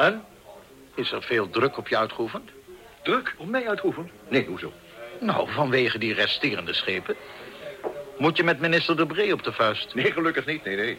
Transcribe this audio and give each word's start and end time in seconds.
En? 0.00 0.24
Is 0.94 1.12
er 1.12 1.22
veel 1.22 1.50
druk 1.50 1.76
op 1.76 1.88
je 1.88 1.96
uitgeoefend? 1.96 2.50
Druk? 3.02 3.34
Om 3.36 3.50
mij 3.50 3.68
uitgeoefend? 3.68 4.10
Nee, 4.28 4.46
hoezo? 4.46 4.72
Nou, 5.20 5.50
vanwege 5.52 5.98
die 5.98 6.14
resterende 6.14 6.72
schepen. 6.72 7.16
Moet 8.18 8.36
je 8.36 8.44
met 8.44 8.60
minister 8.60 8.96
De 8.96 9.06
Bree 9.06 9.32
op 9.32 9.42
de 9.42 9.52
vuist? 9.52 9.94
Nee, 9.94 10.12
gelukkig 10.12 10.46
niet. 10.46 10.64
Nee, 10.64 10.76
nee. 10.76 10.98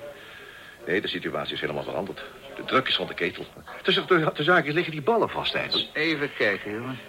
Nee, 0.88 1.02
de 1.02 1.08
situatie 1.08 1.54
is 1.54 1.62
helemaal 1.62 1.84
veranderd. 1.84 2.22
De 2.56 2.64
druk 2.64 2.88
is 2.88 2.96
van 2.96 3.08
de 3.08 3.14
ketel. 3.14 3.46
Tussen 3.82 4.08
de, 4.08 4.32
de 4.34 4.44
zaken 4.44 4.74
liggen 4.74 4.92
die 4.92 5.02
ballen 5.02 5.30
vast, 5.30 5.54
Heinz. 5.54 5.88
Even 5.94 6.34
kijken, 6.34 6.72
jongen. 6.72 7.00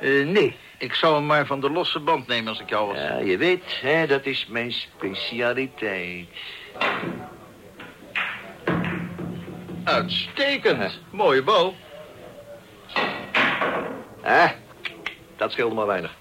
Eh, 0.00 0.26
nee, 0.26 0.56
ik 0.78 0.94
zou 0.94 1.14
hem 1.14 1.26
maar 1.26 1.46
van 1.46 1.60
de 1.60 1.70
losse 1.70 2.00
band 2.00 2.26
nemen 2.26 2.48
als 2.48 2.60
ik 2.60 2.68
jou 2.68 2.86
was. 2.86 2.96
Ja, 2.96 3.18
je 3.18 3.36
weet, 3.36 3.80
hè, 3.80 4.06
dat 4.06 4.26
is 4.26 4.46
mijn 4.46 4.72
specialiteit. 4.72 6.26
Uitstekend. 9.88 11.00
Mooie 11.10 11.42
bal. 11.42 11.74
Eh, 14.22 14.50
dat 15.36 15.52
scheelde 15.52 15.74
maar 15.74 15.86
weinig. 15.86 16.14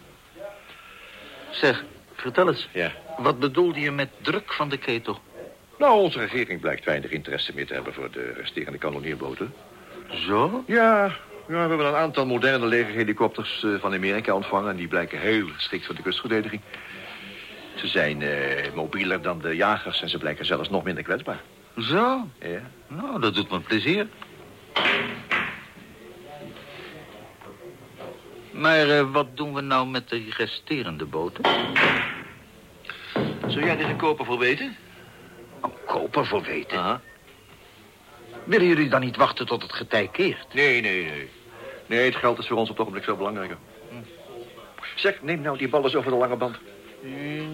Zeg, 1.49 1.84
vertel 2.13 2.48
eens. 2.48 2.70
Ja. 2.72 2.91
Wat 3.17 3.39
bedoelde 3.39 3.80
je 3.80 3.91
met 3.91 4.09
druk 4.22 4.53
van 4.53 4.70
de 4.70 4.77
ketel? 4.77 5.20
Nou, 5.77 6.02
onze 6.02 6.20
regering 6.20 6.61
blijkt 6.61 6.85
weinig 6.85 7.11
interesse 7.11 7.52
meer 7.55 7.67
te 7.67 7.73
hebben 7.73 7.94
voor 7.94 8.11
de 8.11 8.34
resterende 8.38 8.77
kanonneerboten. 8.77 9.53
Zo? 10.09 10.63
Ja, 10.67 11.05
ja, 11.05 11.13
we 11.47 11.55
hebben 11.55 11.86
een 11.86 11.95
aantal 11.95 12.25
moderne 12.25 12.66
legerhelikopters 12.66 13.63
eh, 13.63 13.70
van 13.80 13.94
Amerika 13.94 14.34
ontvangen... 14.34 14.70
en 14.70 14.75
die 14.75 14.88
blijken 14.88 15.20
heel 15.20 15.47
geschikt 15.47 15.86
voor 15.86 15.95
de 15.95 16.02
kustverdediging. 16.02 16.61
Ze 17.75 17.88
zijn 17.88 18.22
eh, 18.22 18.73
mobieler 18.73 19.22
dan 19.22 19.39
de 19.39 19.55
jagers 19.55 20.02
en 20.02 20.09
ze 20.09 20.17
blijken 20.17 20.45
zelfs 20.45 20.70
nog 20.70 20.84
minder 20.84 21.03
kwetsbaar. 21.03 21.41
Zo? 21.77 22.27
Ja. 22.40 22.62
Nou, 22.88 23.20
dat 23.20 23.36
doet 23.36 23.49
me 23.49 23.59
plezier. 23.59 24.08
Maar 28.52 28.89
eh, 28.89 29.11
wat 29.11 29.38
doen 29.38 29.53
we 29.53 29.61
nou 29.61 29.88
met 29.88 30.09
de 30.09 30.25
resterende 30.30 31.06
boten? 31.06 31.44
Zou 33.47 33.66
jij 33.66 33.80
er 33.80 33.89
een 33.89 33.97
koper 33.97 34.25
voor 34.25 34.38
weten? 34.38 34.75
Een 35.61 35.72
koper 35.86 36.25
voor 36.25 36.42
weten. 36.42 36.78
Aha. 36.78 37.02
Willen 38.44 38.67
jullie 38.67 38.89
dan 38.89 39.02
niet 39.02 39.16
wachten 39.16 39.45
tot 39.45 39.62
het 39.62 39.73
getij 39.73 40.08
keert? 40.08 40.53
Nee, 40.53 40.81
nee, 40.81 41.03
nee. 41.03 41.30
Nee, 41.86 42.06
het 42.06 42.16
geld 42.16 42.39
is 42.39 42.47
voor 42.47 42.58
ons 42.58 42.69
op 42.69 42.75
het 42.75 42.80
ogenblik 42.80 43.03
veel 43.03 43.17
belangrijker. 43.17 43.58
Zeg, 44.95 45.22
neem 45.22 45.41
nou 45.41 45.58
die 45.58 45.69
ballen 45.69 45.95
over 45.95 46.12
de 46.12 46.17
lange 46.17 46.36
band. 46.36 46.58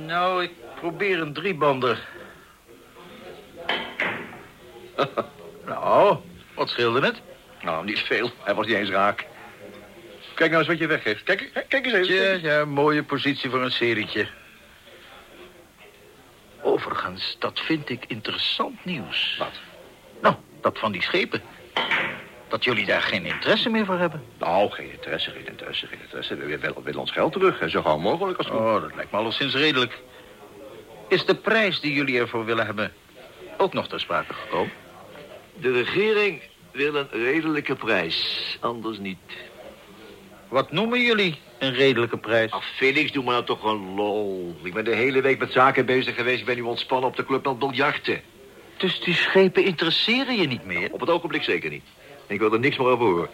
Nou, 0.05 0.43
ik 0.43 0.51
probeer 0.75 1.21
een 1.21 1.33
driebander. 1.33 2.07
nou, 5.65 6.17
wat 6.55 6.69
scheelde 6.69 7.05
het? 7.05 7.21
Nou, 7.61 7.85
niet 7.85 7.99
veel. 7.99 8.31
Hij 8.43 8.53
was 8.55 8.67
niet 8.67 8.75
eens 8.75 8.89
raak. 8.89 9.25
Kijk 10.33 10.49
nou 10.49 10.61
eens 10.61 10.71
wat 10.71 10.79
je 10.79 10.87
weggeeft. 10.87 11.23
Kijk, 11.23 11.65
kijk 11.67 11.85
eens 11.85 11.93
even. 11.93 12.41
Ja, 12.41 12.57
ja, 12.57 12.65
mooie 12.65 13.03
positie 13.03 13.49
voor 13.49 13.61
een 13.61 13.71
serietje. 13.71 14.27
Overigens, 16.61 17.35
dat 17.39 17.59
vind 17.59 17.89
ik 17.89 18.05
interessant 18.07 18.85
nieuws. 18.85 19.35
Wat? 19.37 19.59
Nou, 20.21 20.35
dat 20.61 20.79
van 20.79 20.91
die 20.91 21.01
schepen. 21.01 21.41
Dat 22.47 22.63
jullie 22.63 22.85
daar 22.85 23.01
geen 23.01 23.25
interesse 23.25 23.69
meer 23.69 23.85
voor 23.85 23.97
hebben. 23.97 24.23
Nou, 24.37 24.71
geen 24.71 24.91
interesse, 24.91 25.31
geen 25.31 25.47
interesse, 25.47 25.87
geen 25.87 26.01
interesse. 26.01 26.35
We 26.35 26.45
willen, 26.45 26.83
willen 26.83 26.99
ons 26.99 27.11
geld 27.11 27.33
terug. 27.33 27.59
En 27.59 27.69
zo 27.69 27.81
gauw 27.81 27.97
mogelijk 27.97 28.37
als 28.37 28.47
het. 28.47 28.55
Oh, 28.55 28.81
dat 28.81 28.95
lijkt 28.95 29.11
me 29.11 29.17
alleszins 29.17 29.55
redelijk. 29.55 30.01
Is 31.07 31.25
de 31.25 31.35
prijs 31.35 31.79
die 31.79 31.93
jullie 31.93 32.19
ervoor 32.19 32.45
willen 32.45 32.65
hebben 32.65 32.93
ook 33.57 33.73
nog 33.73 33.87
ter 33.87 33.99
sprake 33.99 34.33
gekomen? 34.33 34.71
De 35.55 35.71
regering 35.71 36.41
wil 36.71 36.95
een 36.95 37.09
redelijke 37.09 37.75
prijs, 37.75 38.57
anders 38.59 38.97
niet. 38.97 39.17
Wat 40.47 40.71
noemen 40.71 41.01
jullie 41.01 41.39
een 41.59 41.73
redelijke 41.73 42.17
prijs? 42.17 42.51
Ach, 42.51 42.65
Felix, 42.65 43.11
doe 43.11 43.23
maar 43.23 43.33
nou 43.33 43.45
toch 43.45 43.63
een 43.63 43.93
lol. 43.95 44.55
Ik 44.63 44.73
ben 44.73 44.85
de 44.85 44.95
hele 44.95 45.21
week 45.21 45.39
met 45.39 45.51
zaken 45.51 45.85
bezig 45.85 46.15
geweest. 46.15 46.39
Ik 46.39 46.45
ben 46.45 46.55
nu 46.55 46.61
ontspannen 46.61 47.09
op 47.09 47.15
de 47.15 47.25
club 47.25 47.45
met 47.45 47.59
biljarten. 47.59 48.21
Dus 48.77 48.99
die 48.99 49.13
schepen 49.13 49.63
interesseren 49.63 50.35
je 50.35 50.47
niet 50.47 50.65
meer? 50.65 50.91
Op 50.91 50.99
het 50.99 51.09
ogenblik 51.09 51.43
zeker 51.43 51.69
niet. 51.69 51.83
Ik 52.27 52.39
wil 52.39 52.53
er 52.53 52.59
niks 52.59 52.77
meer 52.77 52.87
over 52.87 53.05
horen. 53.05 53.29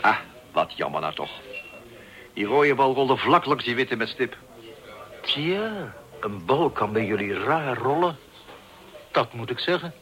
Ah, 0.00 0.16
wat 0.52 0.72
jammer 0.76 1.00
nou 1.00 1.14
toch. 1.14 1.30
Die 2.32 2.44
rode 2.44 2.74
bal 2.74 2.94
rolde 2.94 3.16
vlak 3.16 3.44
langs 3.44 3.64
die 3.64 3.74
witte 3.74 3.96
met 3.96 4.08
stip. 4.08 4.36
Tja, 5.22 5.94
een 6.20 6.44
bal 6.44 6.70
kan 6.70 6.92
bij 6.92 7.04
jullie 7.04 7.38
raar 7.38 7.76
rollen. 7.76 8.16
Dat 9.12 9.32
moet 9.32 9.50
ik 9.50 9.58
zeggen. 9.58 9.92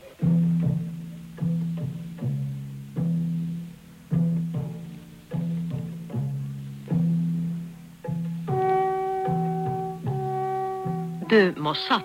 De 11.27 11.53
Mossad. 11.57 12.05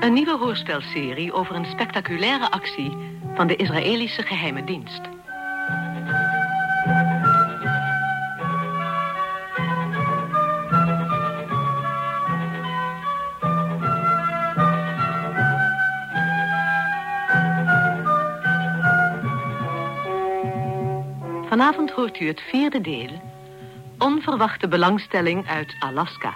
Een 0.00 0.12
nieuwe 0.12 0.36
hoorspelserie 0.38 1.32
over 1.32 1.54
een 1.54 1.64
spectaculaire 1.64 2.50
actie 2.50 2.96
van 3.34 3.46
de 3.46 3.56
Israëlische 3.56 4.22
geheime 4.22 4.64
dienst. 4.64 5.13
Vanavond 21.54 21.90
hoort 21.90 22.20
u 22.20 22.26
het 22.26 22.40
vierde 22.40 22.80
deel. 22.80 23.22
Onverwachte 23.98 24.68
belangstelling 24.68 25.46
uit 25.48 25.76
Alaska. 25.78 26.34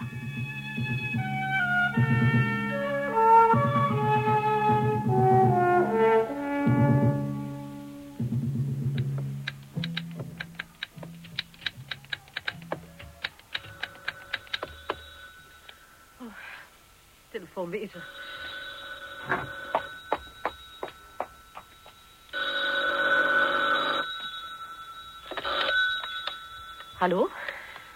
Hallo? 27.09 27.31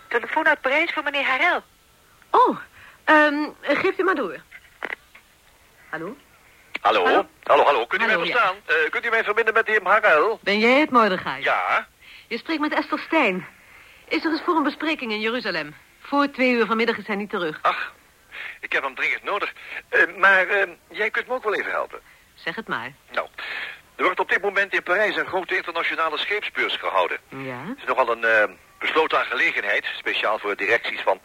Telefoon 0.09 0.47
uit 0.47 0.61
Parijs 0.61 0.93
voor 0.93 1.03
meneer 1.03 1.25
Harel. 1.25 1.63
Oh, 2.31 2.59
ehm, 3.05 3.49
geeft 3.61 3.99
u 3.99 4.03
maar 4.03 4.15
door. 4.15 4.41
Hallo? 5.89 6.17
Hallo? 6.81 7.05
Hallo? 7.05 7.27
Hallo, 7.43 7.65
hallo. 7.65 7.87
Kunt 7.87 8.03
u 8.03 8.05
Hallo, 8.05 8.21
mij 8.21 8.29
ja. 8.29 8.33
verstaan? 8.35 8.57
Eh, 8.67 8.91
kunt 8.91 9.05
u 9.05 9.11
mij 9.11 9.25
verbinden 9.25 9.55
met 9.55 9.67
de 9.67 9.73
heer 9.73 9.83
Harel? 9.83 10.39
Ben 10.43 10.59
jij 10.59 10.81
het, 10.81 10.91
Mordechai? 10.91 11.43
Ja. 11.43 11.87
Je 12.29 12.39
spreekt 12.39 12.61
met 12.61 12.73
Esther 12.73 12.99
Stijn. 12.99 13.47
Is 14.09 14.25
er 14.25 14.31
eens 14.31 14.43
voor 14.43 14.57
een 14.57 14.63
bespreking 14.63 15.13
in 15.13 15.21
Jeruzalem. 15.21 15.75
Voor 16.01 16.31
twee 16.31 16.53
uur 16.53 16.67
vanmiddag 16.67 16.99
is 16.99 17.07
hij 17.07 17.17
niet 17.17 17.31
terug. 17.31 17.59
Ach, 17.63 17.93
ik 18.61 18.73
heb 18.73 18.83
hem 18.83 18.95
dringend 18.95 19.23
nodig. 19.23 19.53
Eh, 19.89 20.17
maar 20.17 20.49
eh, 20.49 20.69
jij 20.91 21.11
kunt 21.11 21.27
me 21.27 21.35
ook 21.35 21.45
wel 21.45 21.55
even 21.55 21.71
helpen. 21.71 22.01
Zeg 22.35 22.55
het 22.55 22.69
maar. 22.69 22.93
Nou, 23.11 23.29
er 24.03 24.09
wordt 24.09 24.21
op 24.21 24.29
dit 24.31 24.43
moment 24.43 24.75
in 24.75 24.83
Parijs 24.83 25.17
een 25.17 25.27
grote 25.27 25.57
internationale 25.57 26.19
scheepsbeurs 26.19 26.77
gehouden. 26.77 27.19
Ja? 27.29 27.59
Het 27.69 27.79
is 27.79 27.85
nogal 27.85 28.11
een 28.11 28.25
eh, 28.25 28.45
besloten 28.79 29.19
aangelegenheid, 29.19 29.85
speciaal 29.97 30.39
voor 30.39 30.57
directies 30.57 31.01
van, 31.01 31.21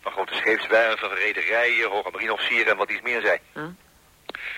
van 0.00 0.12
grote 0.12 0.34
scheepswerven, 0.34 1.14
rederijen, 1.14 1.88
hoge 1.90 2.10
marineofficieren 2.10 2.72
en 2.72 2.76
wat 2.76 2.90
iets 2.90 3.02
meer 3.02 3.20
zijn. 3.20 3.40
Huh? 3.54 3.64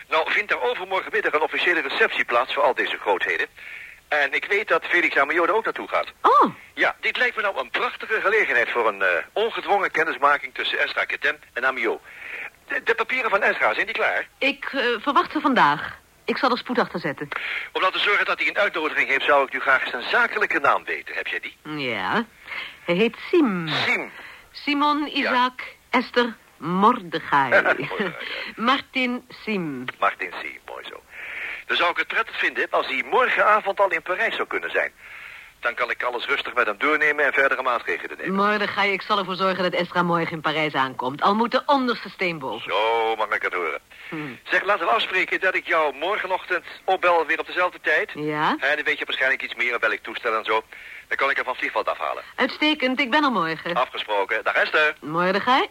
Nou, 0.08 0.30
vindt 0.32 0.50
er 0.50 0.60
overmorgenmiddag 0.60 1.32
een 1.32 1.40
officiële 1.40 1.80
receptie 1.80 2.24
plaats 2.24 2.54
voor 2.54 2.62
al 2.62 2.74
deze 2.74 2.96
grootheden. 2.96 3.46
En 4.08 4.32
ik 4.32 4.44
weet 4.44 4.68
dat 4.68 4.84
Felix 4.84 5.16
Amio 5.16 5.44
er 5.44 5.54
ook 5.54 5.64
naartoe 5.64 5.88
gaat. 5.88 6.12
Oh, 6.22 6.54
Ja, 6.74 6.96
dit 7.00 7.16
lijkt 7.16 7.36
me 7.36 7.42
nou 7.42 7.58
een 7.58 7.70
prachtige 7.70 8.20
gelegenheid 8.20 8.70
voor 8.70 8.88
een 8.88 9.02
eh, 9.02 9.08
ongedwongen 9.32 9.90
kennismaking 9.90 10.54
tussen 10.54 10.78
Esra 10.78 11.04
Ketem 11.04 11.36
en 11.52 11.66
Amio. 11.66 12.00
De, 12.68 12.82
de 12.82 12.94
papieren 12.94 13.30
van 13.30 13.42
Esra, 13.42 13.74
zijn 13.74 13.86
die 13.86 13.94
klaar? 13.94 14.28
ik 14.38 14.64
eh, 14.72 14.82
verwacht 15.00 15.32
ze 15.32 15.40
vandaag. 15.40 15.98
Ik 16.30 16.36
zal 16.36 16.50
er 16.50 16.58
spoed 16.58 16.78
achter 16.78 17.00
zetten. 17.00 17.28
Om 17.72 17.80
nou 17.80 17.92
te 17.92 17.98
zorgen 17.98 18.24
dat 18.24 18.38
hij 18.38 18.48
een 18.48 18.58
uitnodiging 18.58 19.08
heeft, 19.08 19.24
zou 19.24 19.46
ik 19.46 19.52
nu 19.52 19.60
graag 19.60 19.88
zijn 19.88 20.02
zakelijke 20.02 20.58
naam 20.58 20.84
weten. 20.84 21.14
Heb 21.14 21.26
jij 21.26 21.40
die? 21.40 21.56
Ja. 21.62 22.24
Hij 22.84 22.94
heet 22.94 23.16
Sim. 23.30 23.68
Sim. 23.68 24.10
Simon 24.50 25.06
Isaac 25.06 25.62
Esther 25.90 26.36
Mordechai. 26.56 27.50
Mordechai, 27.62 27.88
ja. 27.98 28.12
Martin 28.56 29.24
Sim. 29.28 29.84
Martin 29.98 30.32
Sim, 30.42 30.58
mooi 30.66 30.84
zo. 30.84 31.02
Dan 31.66 31.76
zou 31.76 31.90
ik 31.90 31.96
het 31.96 32.06
prettig 32.06 32.38
vinden 32.38 32.66
als 32.70 32.86
hij 32.86 33.04
morgenavond 33.10 33.80
al 33.80 33.90
in 33.90 34.02
Parijs 34.02 34.34
zou 34.36 34.48
kunnen 34.48 34.70
zijn. 34.70 34.92
Dan 35.60 35.74
kan 35.74 35.90
ik 35.90 36.02
alles 36.02 36.26
rustig 36.26 36.54
met 36.54 36.66
hem 36.66 36.78
doornemen 36.78 37.24
en 37.24 37.32
verdere 37.32 37.62
maatregelen 37.62 38.16
nemen. 38.18 38.34
Mordechai, 38.34 38.92
ik 38.92 39.02
zal 39.02 39.18
ervoor 39.18 39.34
zorgen 39.34 39.62
dat 39.62 39.72
Esra 39.72 40.02
morgen 40.02 40.32
in 40.32 40.40
Parijs 40.40 40.74
aankomt. 40.74 41.22
Al 41.22 41.34
moet 41.34 41.50
de 41.50 41.62
onderste 41.66 42.08
steen 42.08 42.38
boven. 42.38 42.70
Zo 42.70 43.16
mag 43.16 43.28
ik 43.28 43.42
het 43.42 43.52
horen. 43.52 43.80
Hm. 44.08 44.16
Zeg, 44.44 44.64
laten 44.64 44.86
we 44.86 44.92
afspreken 44.92 45.40
dat 45.40 45.54
ik 45.54 45.66
jou 45.66 45.94
morgenochtend 45.96 46.64
opbel 46.84 47.26
weer 47.26 47.38
op 47.38 47.46
dezelfde 47.46 47.80
tijd. 47.80 48.10
Ja? 48.14 48.56
En 48.58 48.76
dan 48.76 48.84
weet 48.84 48.98
je 48.98 49.04
waarschijnlijk 49.04 49.42
iets 49.42 49.54
meer 49.54 49.78
welk 49.78 49.98
toestel 50.02 50.34
en 50.36 50.44
zo. 50.44 50.62
Dan 51.08 51.16
kan 51.16 51.30
ik 51.30 51.36
hem 51.36 51.44
van 51.44 51.56
vliegveld 51.56 51.88
afhalen. 51.88 52.22
Uitstekend, 52.36 53.00
ik 53.00 53.10
ben 53.10 53.24
er 53.24 53.32
morgen. 53.32 53.74
Afgesproken. 53.74 54.44
Dag 54.44 54.54
Esther. 54.54 54.96
Mordechai? 55.00 55.68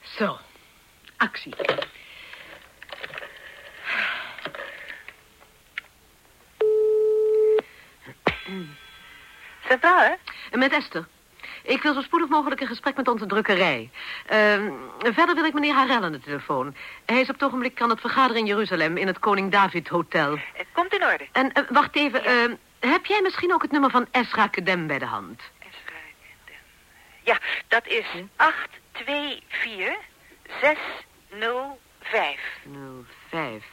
Zo, 0.00 0.38
actie. 1.16 1.54
Centraal, 9.68 9.98
hè? 9.98 10.14
Met 10.58 10.72
Esther. 10.72 11.06
Ik 11.62 11.82
wil 11.82 11.94
zo 11.94 12.00
spoedig 12.00 12.28
mogelijk 12.28 12.60
een 12.60 12.66
gesprek 12.66 12.96
met 12.96 13.08
onze 13.08 13.26
drukkerij. 13.26 13.90
Ehm, 14.26 14.70
verder 14.98 15.34
wil 15.34 15.44
ik 15.44 15.52
meneer 15.52 15.74
Harel 15.74 16.02
aan 16.02 16.12
de 16.12 16.20
telefoon. 16.20 16.76
Hij 17.06 17.20
is 17.20 17.28
op 17.28 17.34
het 17.34 17.44
ogenblik 17.44 17.80
aan 17.80 17.90
het 17.90 18.00
vergaderen 18.00 18.40
in 18.40 18.46
Jeruzalem... 18.46 18.96
in 18.96 19.06
het 19.06 19.18
Koning 19.18 19.52
David 19.52 19.88
Hotel. 19.88 20.38
Het 20.52 20.66
komt 20.72 20.94
in 20.94 21.04
orde. 21.04 21.26
En 21.32 21.52
eh, 21.52 21.62
wacht 21.68 21.96
even, 21.96 22.24
ehm, 22.24 22.54
heb 22.80 23.06
jij 23.06 23.20
misschien 23.22 23.52
ook 23.52 23.62
het 23.62 23.70
nummer 23.70 23.90
van 23.90 24.06
Esra 24.10 24.46
Kedem 24.46 24.86
bij 24.86 24.98
de 24.98 25.04
hand? 25.04 25.40
Esra 25.58 25.98
Kedem. 26.44 26.60
Ja, 27.22 27.38
dat 27.68 27.86
is 27.86 28.06
824 28.36 29.96
605. 30.60 32.40
05. 33.30 33.64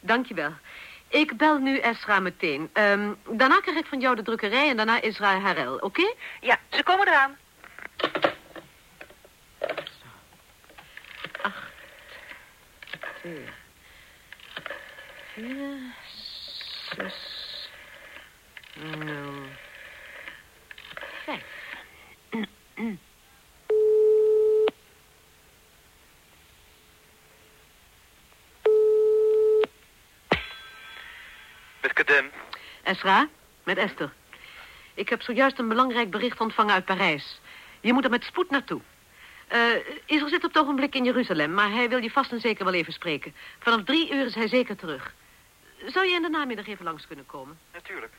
Dankjewel. 0.00 0.52
Ik 1.08 1.36
bel 1.36 1.58
nu 1.58 1.78
Esra 1.78 2.20
meteen. 2.20 2.70
Ehm, 2.72 3.12
daarna 3.28 3.60
krijg 3.60 3.78
ik 3.78 3.86
van 3.86 4.00
jou 4.00 4.16
de 4.16 4.22
drukkerij 4.22 4.68
en 4.68 4.76
daarna 4.76 5.00
Esra 5.00 5.38
Harel, 5.40 5.76
oké? 5.76 6.14
Ja, 6.40 6.58
ze 6.68 6.82
komen 6.82 7.08
eraan. 7.08 7.36
Vier. 13.20 13.52
Vier, 15.34 15.78
zes, 16.96 17.70
nul, 18.74 19.47
Esra, 32.98 33.28
met 33.64 33.76
Esther. 33.76 34.12
Ik 34.94 35.08
heb 35.08 35.22
zojuist 35.22 35.58
een 35.58 35.68
belangrijk 35.68 36.10
bericht 36.10 36.40
ontvangen 36.40 36.74
uit 36.74 36.84
Parijs. 36.84 37.40
Je 37.80 37.92
moet 37.92 38.04
er 38.04 38.10
met 38.10 38.24
spoed 38.24 38.50
naartoe. 38.50 38.80
Eh 39.48 39.60
Israël 40.04 40.28
zit 40.28 40.44
op 40.44 40.52
het 40.52 40.62
ogenblik 40.62 40.94
in 40.94 41.04
Jeruzalem, 41.04 41.54
maar 41.54 41.70
hij 41.70 41.88
wil 41.88 42.02
je 42.02 42.10
vast 42.10 42.32
en 42.32 42.40
zeker 42.40 42.64
wel 42.64 42.74
even 42.74 42.92
spreken. 42.92 43.34
Vanaf 43.58 43.84
drie 43.84 44.12
uur 44.14 44.26
is 44.26 44.34
hij 44.34 44.48
zeker 44.48 44.76
terug. 44.76 45.14
Zou 45.86 46.06
je 46.06 46.14
in 46.14 46.22
de 46.22 46.28
namiddag 46.28 46.66
even 46.66 46.84
langs 46.84 47.06
kunnen 47.06 47.26
komen? 47.26 47.58
Natuurlijk. 47.72 48.12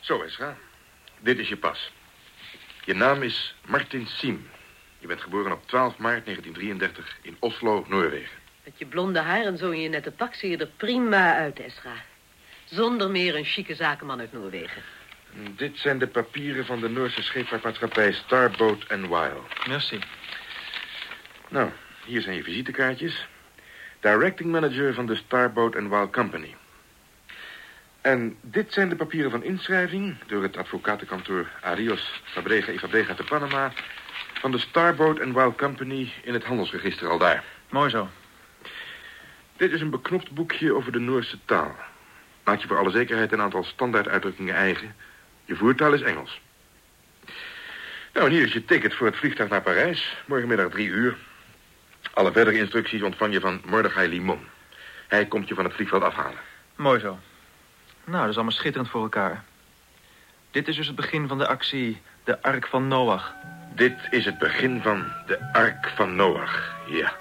Zo, 0.00 0.22
Esra. 0.22 0.56
Dit 1.18 1.38
is 1.38 1.48
je 1.48 1.56
pas. 1.56 1.92
Je 2.84 2.94
naam 2.94 3.22
is 3.22 3.54
Martin 3.66 4.06
Siem. 4.06 4.50
Je 4.98 5.06
bent 5.06 5.20
geboren 5.20 5.52
op 5.52 5.66
12 5.66 5.98
maart 5.98 6.24
1933 6.24 7.18
in 7.22 7.36
Oslo, 7.38 7.84
Noorwegen. 7.88 8.38
Met 8.64 8.78
je 8.78 8.86
blonde 8.86 9.20
haar 9.20 9.44
en 9.44 9.58
zo 9.58 9.70
in 9.70 9.80
je 9.80 9.88
nette 9.88 10.10
pak 10.10 10.34
zie 10.34 10.50
je 10.50 10.56
er 10.56 10.70
prima 10.76 11.34
uit, 11.34 11.60
Esra. 11.60 11.94
Zonder 12.72 13.10
meer 13.10 13.36
een 13.36 13.44
chique 13.44 13.74
zakenman 13.74 14.20
uit 14.20 14.32
Noorwegen. 14.32 14.82
Dit 15.56 15.78
zijn 15.78 15.98
de 15.98 16.06
papieren 16.06 16.66
van 16.66 16.80
de 16.80 16.88
Noorse 16.88 17.22
scheepvaartmaatschappij 17.22 18.12
Starboat 18.12 18.86
Wile. 18.88 19.40
Merci. 19.68 19.98
Nou, 21.48 21.70
hier 22.04 22.20
zijn 22.20 22.36
je 22.36 22.42
visitekaartjes. 22.42 23.26
Directing 24.00 24.50
manager 24.50 24.94
van 24.94 25.06
de 25.06 25.14
Starboat 25.14 25.74
Wile 25.74 26.10
Company. 26.10 26.54
En 28.00 28.36
dit 28.40 28.72
zijn 28.72 28.88
de 28.88 28.96
papieren 28.96 29.30
van 29.30 29.42
inschrijving... 29.42 30.16
door 30.26 30.42
het 30.42 30.56
advocatenkantoor 30.56 31.48
Arios 31.60 32.22
Fabrega 32.24 32.72
y 32.72 32.78
Fabrega 32.78 33.14
te 33.14 33.24
Panama... 33.24 33.72
van 34.40 34.50
de 34.50 34.58
Starboat 34.58 35.18
Wile 35.18 35.54
Company 35.54 36.12
in 36.22 36.32
het 36.32 36.44
handelsregister 36.44 37.08
al 37.08 37.18
daar. 37.18 37.44
Mooi 37.70 37.90
zo. 37.90 38.08
Dit 39.56 39.72
is 39.72 39.80
een 39.80 39.90
beknopt 39.90 40.30
boekje 40.30 40.74
over 40.74 40.92
de 40.92 41.00
Noorse 41.00 41.38
taal. 41.44 41.76
Maak 42.44 42.60
je 42.60 42.66
voor 42.66 42.78
alle 42.78 42.90
zekerheid 42.90 43.32
een 43.32 43.40
aantal 43.40 43.64
standaarduitdrukkingen 43.64 44.54
eigen. 44.54 44.94
Je 45.44 45.56
voertaal 45.56 45.92
is 45.92 46.02
Engels. 46.02 46.40
Nou, 48.12 48.26
en 48.26 48.32
hier 48.32 48.46
is 48.46 48.52
je 48.52 48.64
ticket 48.64 48.94
voor 48.94 49.06
het 49.06 49.16
vliegtuig 49.16 49.50
naar 49.50 49.62
Parijs. 49.62 50.16
Morgenmiddag 50.26 50.70
drie 50.70 50.88
uur. 50.88 51.16
Alle 52.14 52.32
verdere 52.32 52.58
instructies 52.58 53.02
ontvang 53.02 53.32
je 53.32 53.40
van 53.40 53.60
Mordechai 53.64 54.08
Limon. 54.08 54.46
Hij 55.08 55.26
komt 55.26 55.48
je 55.48 55.54
van 55.54 55.64
het 55.64 55.74
vliegveld 55.74 56.02
afhalen. 56.02 56.38
Mooi 56.76 57.00
zo. 57.00 57.18
Nou, 58.04 58.20
dat 58.20 58.28
is 58.28 58.34
allemaal 58.34 58.52
schitterend 58.52 58.90
voor 58.90 59.02
elkaar. 59.02 59.44
Dit 60.50 60.68
is 60.68 60.76
dus 60.76 60.86
het 60.86 60.96
begin 60.96 61.28
van 61.28 61.38
de 61.38 61.46
actie 61.46 62.00
De 62.24 62.42
Ark 62.42 62.66
van 62.66 62.88
Noach. 62.88 63.34
Dit 63.74 63.98
is 64.10 64.24
het 64.24 64.38
begin 64.38 64.82
van 64.82 65.04
de 65.26 65.52
Ark 65.52 65.88
van 65.96 66.16
Noach. 66.16 66.74
Ja. 66.86 67.12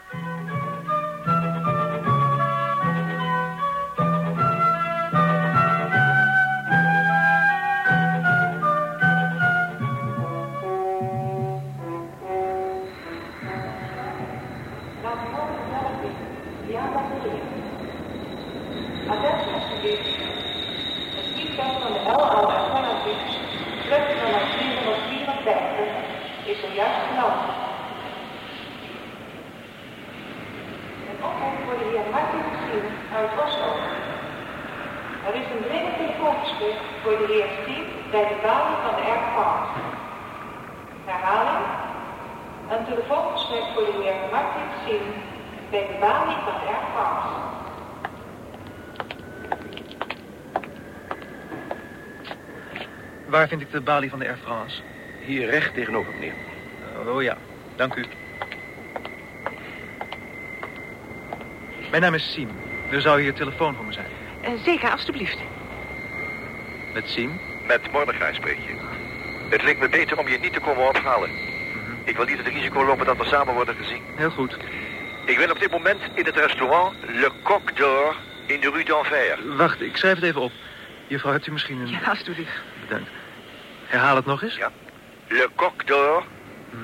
Waar 53.32 53.48
vind 53.48 53.62
ik 53.62 53.72
de 53.72 53.82
balie 53.82 54.10
van 54.10 54.20
de 54.20 54.28
Air 54.28 54.38
France? 54.44 54.82
Hier 55.20 55.50
recht 55.50 55.74
tegenover, 55.74 56.14
meneer. 56.14 56.34
Oh 57.08 57.22
ja, 57.22 57.38
dank 57.76 57.96
u. 57.96 58.06
Mijn 61.90 62.02
naam 62.02 62.14
is 62.14 62.32
Siem. 62.32 62.50
Er 62.90 63.02
zou 63.02 63.22
hier 63.22 63.34
telefoon 63.34 63.76
voor 63.76 63.86
me 63.86 63.94
zijn. 63.94 64.06
Eh, 64.42 64.52
zeker, 64.64 64.90
alstublieft. 64.90 65.38
Met 66.94 67.10
Siem? 67.10 67.40
Met 67.68 67.92
Mordechai 67.92 68.34
spreek 68.34 68.58
je. 68.58 68.76
Het 69.50 69.64
leek 69.64 69.80
me 69.80 69.90
beter 69.90 70.20
om 70.20 70.28
je 70.28 70.38
niet 70.38 70.54
te 70.54 70.60
komen 70.60 70.90
ophalen. 70.90 71.30
Ik 72.04 72.16
wil 72.16 72.26
niet 72.26 72.38
het 72.38 72.48
risico 72.48 72.86
lopen 72.86 73.06
dat 73.06 73.18
we 73.18 73.26
samen 73.26 73.54
worden 73.54 73.76
gezien. 73.76 74.02
Heel 74.16 74.30
goed. 74.30 74.58
Ik 75.26 75.38
ben 75.38 75.52
op 75.52 75.60
dit 75.60 75.72
moment 75.72 76.02
in 76.14 76.26
het 76.26 76.36
restaurant 76.36 76.96
Le 77.08 77.32
Coq 77.44 77.74
d'Or 77.74 78.16
in 78.46 78.60
de 78.60 78.70
Rue 78.70 78.84
d'Enfer. 78.84 79.56
Wacht, 79.58 79.82
ik 79.82 79.98
schrijf 79.98 80.16
het 80.16 80.24
even 80.24 80.42
op. 80.42 80.52
Juffrouw, 81.08 81.32
hebt 81.32 81.48
u 81.48 81.52
misschien 81.52 81.80
een... 81.80 81.90
Ja, 81.90 82.00
alstublieft. 82.10 82.62
Bedankt. 82.88 83.10
Herhaal 83.92 84.16
het 84.16 84.26
nog 84.26 84.44
eens. 84.44 84.56
Ja. 84.56 84.72
Le 85.28 85.50
Coq 85.56 85.86
d'Or, 85.86 86.24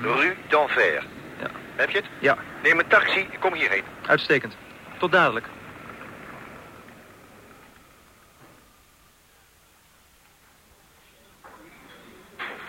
Rue 0.01 0.35
d'Enfer. 0.47 1.03
Ja. 1.39 1.49
Heb 1.75 1.89
je 1.89 1.97
het? 1.97 2.05
Ja, 2.19 2.37
Neem 2.63 2.79
een 2.79 2.87
taxi, 2.87 3.27
kom 3.39 3.53
hierheen. 3.53 3.83
uitstekend. 4.07 4.55
Tot 4.99 5.11
dadelijk. 5.11 5.45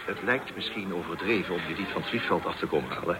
Het 0.06 0.22
lijkt 0.22 0.54
misschien 0.54 0.94
overdreven 0.94 1.54
om 1.54 1.60
je 1.68 1.74
niet 1.78 1.88
van 1.88 2.00
het 2.00 2.10
vliegveld 2.10 2.46
af 2.46 2.56
te 2.56 2.66
komen 2.66 2.90
halen. 2.90 3.18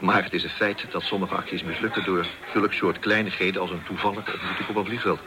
Maar 0.00 0.22
het 0.22 0.32
is 0.32 0.44
een 0.44 0.50
feit 0.50 0.86
dat 0.90 1.02
sommige 1.02 1.34
acties 1.34 1.62
mislukken 1.62 2.04
door 2.04 2.26
zulke 2.52 2.74
soort 2.74 2.98
kleinigheden 2.98 3.60
als 3.60 3.70
een 3.70 3.82
toevallige 3.84 4.32
ontmoeting 4.32 4.68
op 4.68 4.76
een 4.76 4.84
vliegveld. 4.84 5.20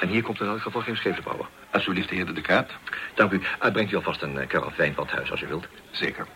En 0.00 0.08
hier 0.08 0.22
komt 0.22 0.40
in 0.40 0.46
elk 0.46 0.60
geval 0.60 0.80
geen 0.80 0.96
scheepsbouwer. 0.96 1.46
Alsjeblieft, 1.70 2.08
de 2.08 2.14
heer 2.14 2.26
de 2.26 2.32
Decaat. 2.32 2.70
Dank 3.14 3.32
u. 3.32 3.40
Uitbrengt 3.58 3.92
u 3.92 3.96
alvast 3.96 4.22
een 4.22 4.34
uh, 4.34 4.46
karavijn 4.46 4.94
van 4.94 5.04
het 5.04 5.12
huis 5.12 5.30
als 5.30 5.42
u 5.42 5.46
wilt. 5.46 5.66
Zeker. 5.90 6.26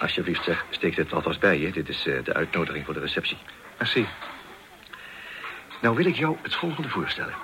Alsjeblieft, 0.00 0.44
zeg, 0.44 0.64
steek 0.70 0.96
dit 0.96 1.12
alvast 1.12 1.40
bij 1.40 1.58
je. 1.58 1.72
Dit 1.72 1.88
is 1.88 2.06
eh, 2.06 2.24
de 2.24 2.34
uitnodiging 2.34 2.84
voor 2.84 2.94
de 2.94 3.00
receptie. 3.00 3.38
Merci. 3.78 4.06
Nou 5.80 5.96
wil 5.96 6.06
ik 6.06 6.16
jou 6.16 6.36
het 6.42 6.54
volgende 6.54 6.88
voorstellen. 6.88 7.34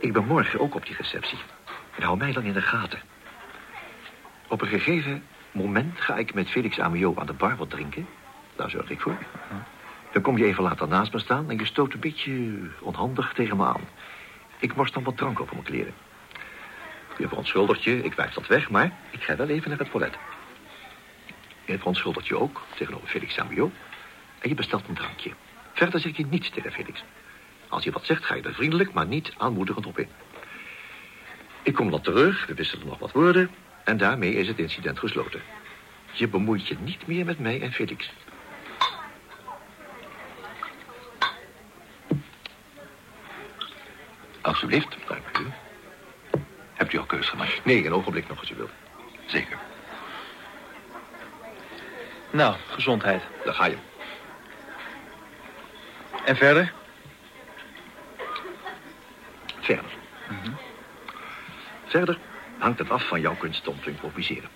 Ik 0.00 0.12
ben 0.12 0.24
morgen 0.24 0.60
ook 0.60 0.74
op 0.74 0.86
die 0.86 0.96
receptie. 0.96 1.38
En 1.96 2.02
hou 2.02 2.16
mij 2.16 2.32
dan 2.32 2.42
in 2.42 2.52
de 2.52 2.62
gaten. 2.62 3.00
Op 4.48 4.60
een 4.60 4.68
gegeven 4.68 5.24
moment 5.52 6.00
ga 6.00 6.16
ik 6.16 6.34
met 6.34 6.50
Felix 6.50 6.80
Amiot 6.80 7.18
aan 7.18 7.26
de 7.26 7.32
bar 7.32 7.56
wat 7.56 7.70
drinken. 7.70 8.06
Daar 8.56 8.70
zorg 8.70 8.90
ik 8.90 9.00
voor. 9.00 9.18
Dan 10.12 10.22
kom 10.22 10.38
je 10.38 10.44
even 10.44 10.62
later 10.62 10.88
naast 10.88 11.12
me 11.12 11.18
staan 11.18 11.50
en 11.50 11.58
je 11.58 11.66
stoot 11.66 11.92
een 11.92 12.00
beetje 12.00 12.58
onhandig 12.80 13.32
tegen 13.32 13.56
me 13.56 13.64
aan. 13.64 13.88
Ik 14.58 14.74
morst 14.74 14.94
dan 14.94 15.02
wat 15.02 15.16
drank 15.16 15.40
over 15.40 15.54
mijn 15.54 15.66
kleren. 15.66 15.94
Je 17.18 17.28
verontschuldigt 17.28 17.84
je, 17.84 18.02
ik 18.02 18.14
wijf 18.14 18.32
dat 18.32 18.46
weg, 18.46 18.70
maar 18.70 18.92
ik 19.10 19.22
ga 19.22 19.36
wel 19.36 19.48
even 19.48 19.70
naar 19.70 19.78
het 19.78 19.90
toilet. 19.90 20.16
Je 21.64 21.78
verontschuldigt 21.78 22.26
je 22.26 22.38
ook 22.38 22.62
tegenover 22.76 23.08
Felix 23.08 23.38
Amiot. 23.38 23.72
En 24.38 24.48
je 24.48 24.54
bestelt 24.54 24.88
een 24.88 24.94
drankje. 24.94 25.30
Verder 25.72 26.00
zeg 26.00 26.16
je 26.16 26.26
niets 26.26 26.50
tegen 26.50 26.72
Felix. 26.72 27.04
Als 27.68 27.84
je 27.84 27.90
wat 27.90 28.04
zegt, 28.04 28.24
ga 28.24 28.34
je 28.34 28.42
er 28.42 28.54
vriendelijk, 28.54 28.92
maar 28.92 29.06
niet 29.06 29.34
aanmoedigend 29.36 29.86
op 29.86 29.98
in. 29.98 30.08
Ik 31.62 31.74
kom 31.74 31.90
dan 31.90 32.00
terug, 32.00 32.46
we 32.46 32.54
wisselen 32.54 32.86
nog 32.86 32.98
wat 32.98 33.12
woorden... 33.12 33.50
en 33.84 33.96
daarmee 33.96 34.34
is 34.34 34.48
het 34.48 34.58
incident 34.58 34.98
gesloten. 34.98 35.40
Je 36.12 36.28
bemoeit 36.28 36.66
je 36.66 36.76
niet 36.80 37.06
meer 37.06 37.24
met 37.24 37.38
mij 37.38 37.60
en 37.60 37.72
Felix. 37.72 38.10
Alsjeblieft. 44.48 44.96
Dank 45.06 45.38
u. 45.38 45.46
Hebt 46.74 46.92
u 46.92 46.98
al 46.98 47.04
keus 47.04 47.28
gemaakt? 47.28 47.64
Nee, 47.64 47.86
een 47.86 47.92
ogenblik 47.92 48.28
nog 48.28 48.40
als 48.40 48.50
u 48.50 48.54
wilt. 48.54 48.70
Zeker. 49.26 49.58
Nou, 52.30 52.56
gezondheid. 52.68 53.22
Daar 53.44 53.54
ga 53.54 53.66
je. 53.66 53.76
En 56.24 56.36
verder? 56.36 56.72
Verder. 59.60 59.90
Verder 61.86 62.18
hangt 62.58 62.78
het 62.78 62.90
af 62.90 63.08
van 63.08 63.20
jouw 63.20 63.36
kunst 63.36 63.68
om 63.68 63.80
te 63.80 63.90
improviseren. 63.90 64.48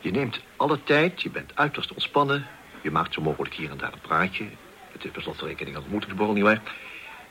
Je 0.00 0.10
neemt 0.10 0.40
alle 0.56 0.82
tijd, 0.82 1.22
je 1.22 1.30
bent 1.30 1.56
uiterst 1.56 1.92
ontspannen... 1.92 2.46
je 2.80 2.90
maakt 2.90 3.14
zo 3.14 3.20
mogelijk 3.20 3.54
hier 3.54 3.70
en 3.70 3.78
daar 3.78 3.92
een 3.92 4.00
praatje... 4.00 4.44
het 4.92 5.04
is 5.04 5.10
per 5.10 5.22
slotverrekening 5.22 5.76
een 5.76 5.82
ontmoetingsborrel, 5.82 6.34
nietwaar? 6.34 6.62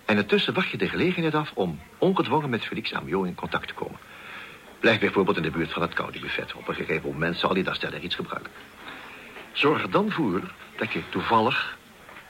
En 0.05 0.17
intussen 0.17 0.53
wacht 0.53 0.69
je 0.69 0.77
de 0.77 0.89
gelegenheid 0.89 1.35
af 1.35 1.51
om 1.53 1.79
ongedwongen 1.97 2.49
met 2.49 2.65
Felix 2.65 2.93
Amiot 2.93 3.25
in 3.25 3.35
contact 3.35 3.67
te 3.67 3.73
komen. 3.73 3.99
Blijf 4.79 4.99
bijvoorbeeld 4.99 5.37
in 5.37 5.43
de 5.43 5.51
buurt 5.51 5.71
van 5.71 5.81
het 5.81 5.93
koude 5.93 6.19
buffet. 6.19 6.53
Op 6.53 6.67
een 6.67 6.75
gegeven 6.75 7.11
moment 7.11 7.37
zal 7.37 7.53
hij 7.53 7.63
daar 7.63 7.75
stellig 7.75 8.01
iets 8.01 8.15
gebruiken. 8.15 8.51
Zorg 9.51 9.83
er 9.83 9.91
dan 9.91 10.11
voor 10.11 10.41
dat 10.75 10.93
je 10.93 11.09
toevallig 11.09 11.77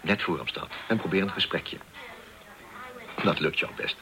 net 0.01 0.22
voor 0.22 0.38
hem 0.38 0.48
staat 0.48 0.72
en 0.88 0.98
probeer 0.98 1.22
een 1.22 1.32
gesprekje. 1.32 1.77
Dat 3.24 3.39
lukt 3.39 3.60
jou 3.60 3.72
best. 3.75 3.98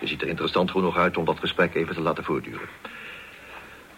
Je 0.00 0.06
ziet 0.06 0.22
er 0.22 0.28
interessant 0.28 0.70
genoeg 0.70 0.96
uit 0.96 1.16
om 1.16 1.24
dat 1.24 1.38
gesprek 1.38 1.74
even 1.74 1.94
te 1.94 2.00
laten 2.00 2.24
voortduren. 2.24 2.68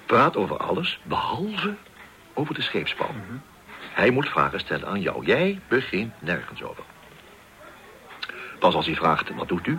Praat 0.07 0.37
over 0.37 0.57
alles, 0.57 0.99
behalve 1.03 1.75
over 2.35 2.55
de 2.55 2.63
scheepsbouw. 2.63 3.15
Hij 3.79 4.11
moet 4.11 4.29
vragen 4.29 4.61
stellen 4.61 4.89
aan 4.89 5.01
jou. 5.01 5.25
Jij 5.25 5.61
begint 5.69 6.13
nergens 6.19 6.63
over. 6.63 6.85
Pas 8.67 8.75
als 8.75 8.87
hij 8.87 8.95
vraagt, 8.95 9.35
wat 9.35 9.49
doet 9.49 9.67
u? 9.67 9.79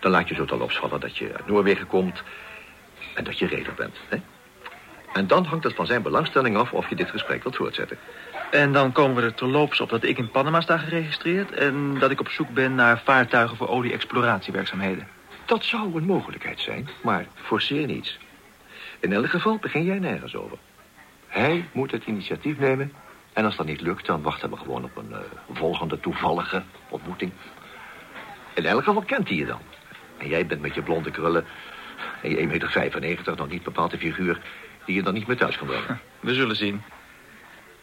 Dan 0.00 0.10
laat 0.10 0.28
je 0.28 0.34
zo 0.34 0.44
terloops 0.44 0.76
vallen 0.76 1.00
dat 1.00 1.16
je 1.16 1.32
uit 1.36 1.46
Noorwegen 1.46 1.86
komt... 1.86 2.22
en 3.14 3.24
dat 3.24 3.38
je 3.38 3.46
redelijk 3.46 3.76
bent. 3.76 3.96
Hè? 4.08 4.16
En 5.12 5.26
dan 5.26 5.44
hangt 5.44 5.64
het 5.64 5.74
van 5.74 5.86
zijn 5.86 6.02
belangstelling 6.02 6.56
af 6.56 6.72
of 6.72 6.88
je 6.88 6.94
dit 6.94 7.10
gesprek 7.10 7.42
wilt 7.42 7.56
voortzetten. 7.56 7.98
En 8.50 8.72
dan 8.72 8.92
komen 8.92 9.16
we 9.16 9.22
er 9.22 9.34
terloops 9.34 9.80
op 9.80 9.88
dat 9.88 10.04
ik 10.04 10.18
in 10.18 10.30
Panama 10.30 10.60
sta 10.60 10.78
geregistreerd... 10.78 11.52
en 11.52 11.98
dat 11.98 12.10
ik 12.10 12.20
op 12.20 12.28
zoek 12.28 12.48
ben 12.50 12.74
naar 12.74 13.02
vaartuigen 13.04 13.56
voor 13.56 13.68
olie-exploratiewerkzaamheden. 13.68 15.08
Dat 15.44 15.64
zou 15.64 15.96
een 15.96 16.06
mogelijkheid 16.06 16.60
zijn, 16.60 16.88
maar 17.02 17.26
forceer 17.34 17.86
niets. 17.86 18.18
In 19.00 19.12
elk 19.12 19.30
geval 19.30 19.58
begin 19.58 19.84
jij 19.84 19.98
nergens 19.98 20.36
over. 20.36 20.58
Hij 21.26 21.68
moet 21.72 21.90
het 21.90 22.06
initiatief 22.06 22.58
nemen... 22.58 22.92
en 23.32 23.44
als 23.44 23.56
dat 23.56 23.66
niet 23.66 23.80
lukt, 23.80 24.06
dan 24.06 24.22
wachten 24.22 24.50
we 24.50 24.56
gewoon 24.56 24.84
op 24.84 24.96
een 24.96 25.12
eh, 25.12 25.18
volgende 25.52 26.00
toevallige 26.00 26.62
ontmoeting. 26.88 27.32
In 28.54 28.66
elk 28.66 28.84
geval 28.84 29.02
kent 29.02 29.28
hij 29.28 29.36
je 29.36 29.46
dan. 29.46 29.60
En 30.18 30.28
jij 30.28 30.46
bent 30.46 30.60
met 30.60 30.74
je 30.74 30.82
blonde 30.82 31.10
krullen... 31.10 31.44
en 32.22 32.30
je 32.30 32.60
1,95 32.92 32.98
meter, 33.00 33.36
nog 33.36 33.48
niet 33.48 33.62
bepaald 33.62 33.94
figuur... 33.96 34.40
die 34.84 34.94
je 34.94 35.02
dan 35.02 35.14
niet 35.14 35.26
meer 35.26 35.36
thuis 35.36 35.56
kan 35.56 35.66
brengen. 35.66 36.00
We 36.20 36.34
zullen 36.34 36.56
zien. 36.56 36.82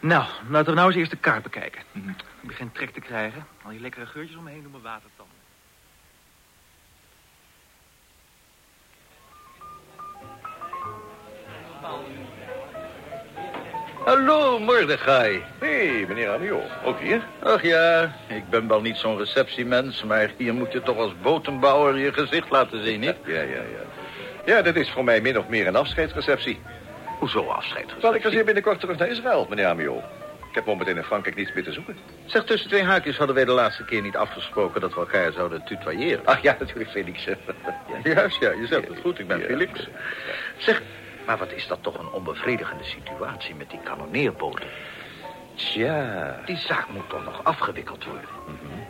Nou, 0.00 0.24
laten 0.48 0.68
we 0.68 0.74
nou 0.74 0.86
eens 0.86 0.96
eerst 0.96 1.10
de 1.10 1.16
kaart 1.16 1.42
bekijken. 1.42 1.82
Ik 1.92 2.48
begin 2.48 2.72
trek 2.72 2.90
te 2.90 3.00
krijgen. 3.00 3.46
Al 3.62 3.70
die 3.70 3.80
lekkere 3.80 4.06
geurtjes 4.06 4.36
om 4.36 4.44
me 4.44 4.50
heen 4.50 4.62
noemen 4.62 4.82
watertanden. 4.82 5.36
Hallo, 14.04 14.58
Mordechai. 14.58 15.42
Hé, 15.58 15.86
hey, 15.86 16.04
meneer 16.08 16.30
Amiot. 16.30 16.62
Ook 16.84 16.98
hier? 17.00 17.22
Ach 17.42 17.62
ja, 17.62 18.12
ik 18.28 18.48
ben 18.50 18.68
wel 18.68 18.80
niet 18.80 18.96
zo'n 18.96 19.18
receptiemens... 19.18 20.02
maar 20.04 20.30
hier 20.36 20.54
moet 20.54 20.72
je 20.72 20.82
toch 20.82 20.96
als 20.96 21.12
botenbouwer 21.22 21.96
je 21.96 22.12
gezicht 22.12 22.50
laten 22.50 22.84
zien, 22.84 23.00
niet? 23.00 23.16
Ja, 23.24 23.40
ja, 23.40 23.42
ja. 23.42 23.82
Ja, 24.44 24.62
dit 24.62 24.76
is 24.76 24.90
voor 24.90 25.04
mij 25.04 25.20
min 25.20 25.38
of 25.38 25.48
meer 25.48 25.66
een 25.66 25.76
afscheidsreceptie. 25.76 26.60
Hoezo 27.18 27.46
afscheid? 27.46 27.86
Wel, 28.00 28.14
ik 28.14 28.22
ga 28.22 28.30
zeer 28.30 28.44
binnenkort 28.44 28.80
terug 28.80 28.98
naar 28.98 29.08
Israël, 29.08 29.46
meneer 29.48 29.66
Amiot. 29.66 30.02
Ik 30.48 30.54
heb 30.54 30.66
momenteel 30.66 30.96
in 30.96 31.04
Frankrijk 31.04 31.36
niets 31.36 31.52
meer 31.52 31.64
te 31.64 31.72
zoeken. 31.72 31.96
Zeg, 32.24 32.44
tussen 32.44 32.68
twee 32.68 32.82
haakjes 32.82 33.16
hadden 33.16 33.36
wij 33.36 33.44
de 33.44 33.52
laatste 33.52 33.84
keer 33.84 34.02
niet 34.02 34.16
afgesproken... 34.16 34.80
dat 34.80 34.94
we 34.94 35.00
elkaar 35.00 35.32
zouden 35.32 35.64
tutoyeren. 35.64 36.26
Ach 36.26 36.42
ja, 36.42 36.56
natuurlijk 36.58 36.90
Felix. 36.90 37.24
Ja, 37.24 37.34
juist, 38.02 38.40
ja, 38.40 38.50
je 38.50 38.66
zegt 38.66 38.88
het 38.88 38.98
goed, 39.02 39.18
ik 39.18 39.26
ben 39.26 39.38
Ja. 39.38 39.46
Felix. 39.46 39.88
Zeg, 40.56 40.82
maar 41.26 41.38
wat 41.38 41.52
is 41.52 41.66
dat 41.66 41.78
toch 41.82 41.98
een 41.98 42.10
onbevredigende 42.10 42.84
situatie 42.84 43.54
met 43.54 43.70
die 43.70 43.80
kanonneerboten? 43.84 44.68
Tja. 45.54 46.36
Die 46.46 46.56
zaak 46.56 46.88
moet 46.88 47.08
toch 47.08 47.24
nog 47.24 47.44
afgewikkeld 47.44 48.04
worden? 48.04 48.28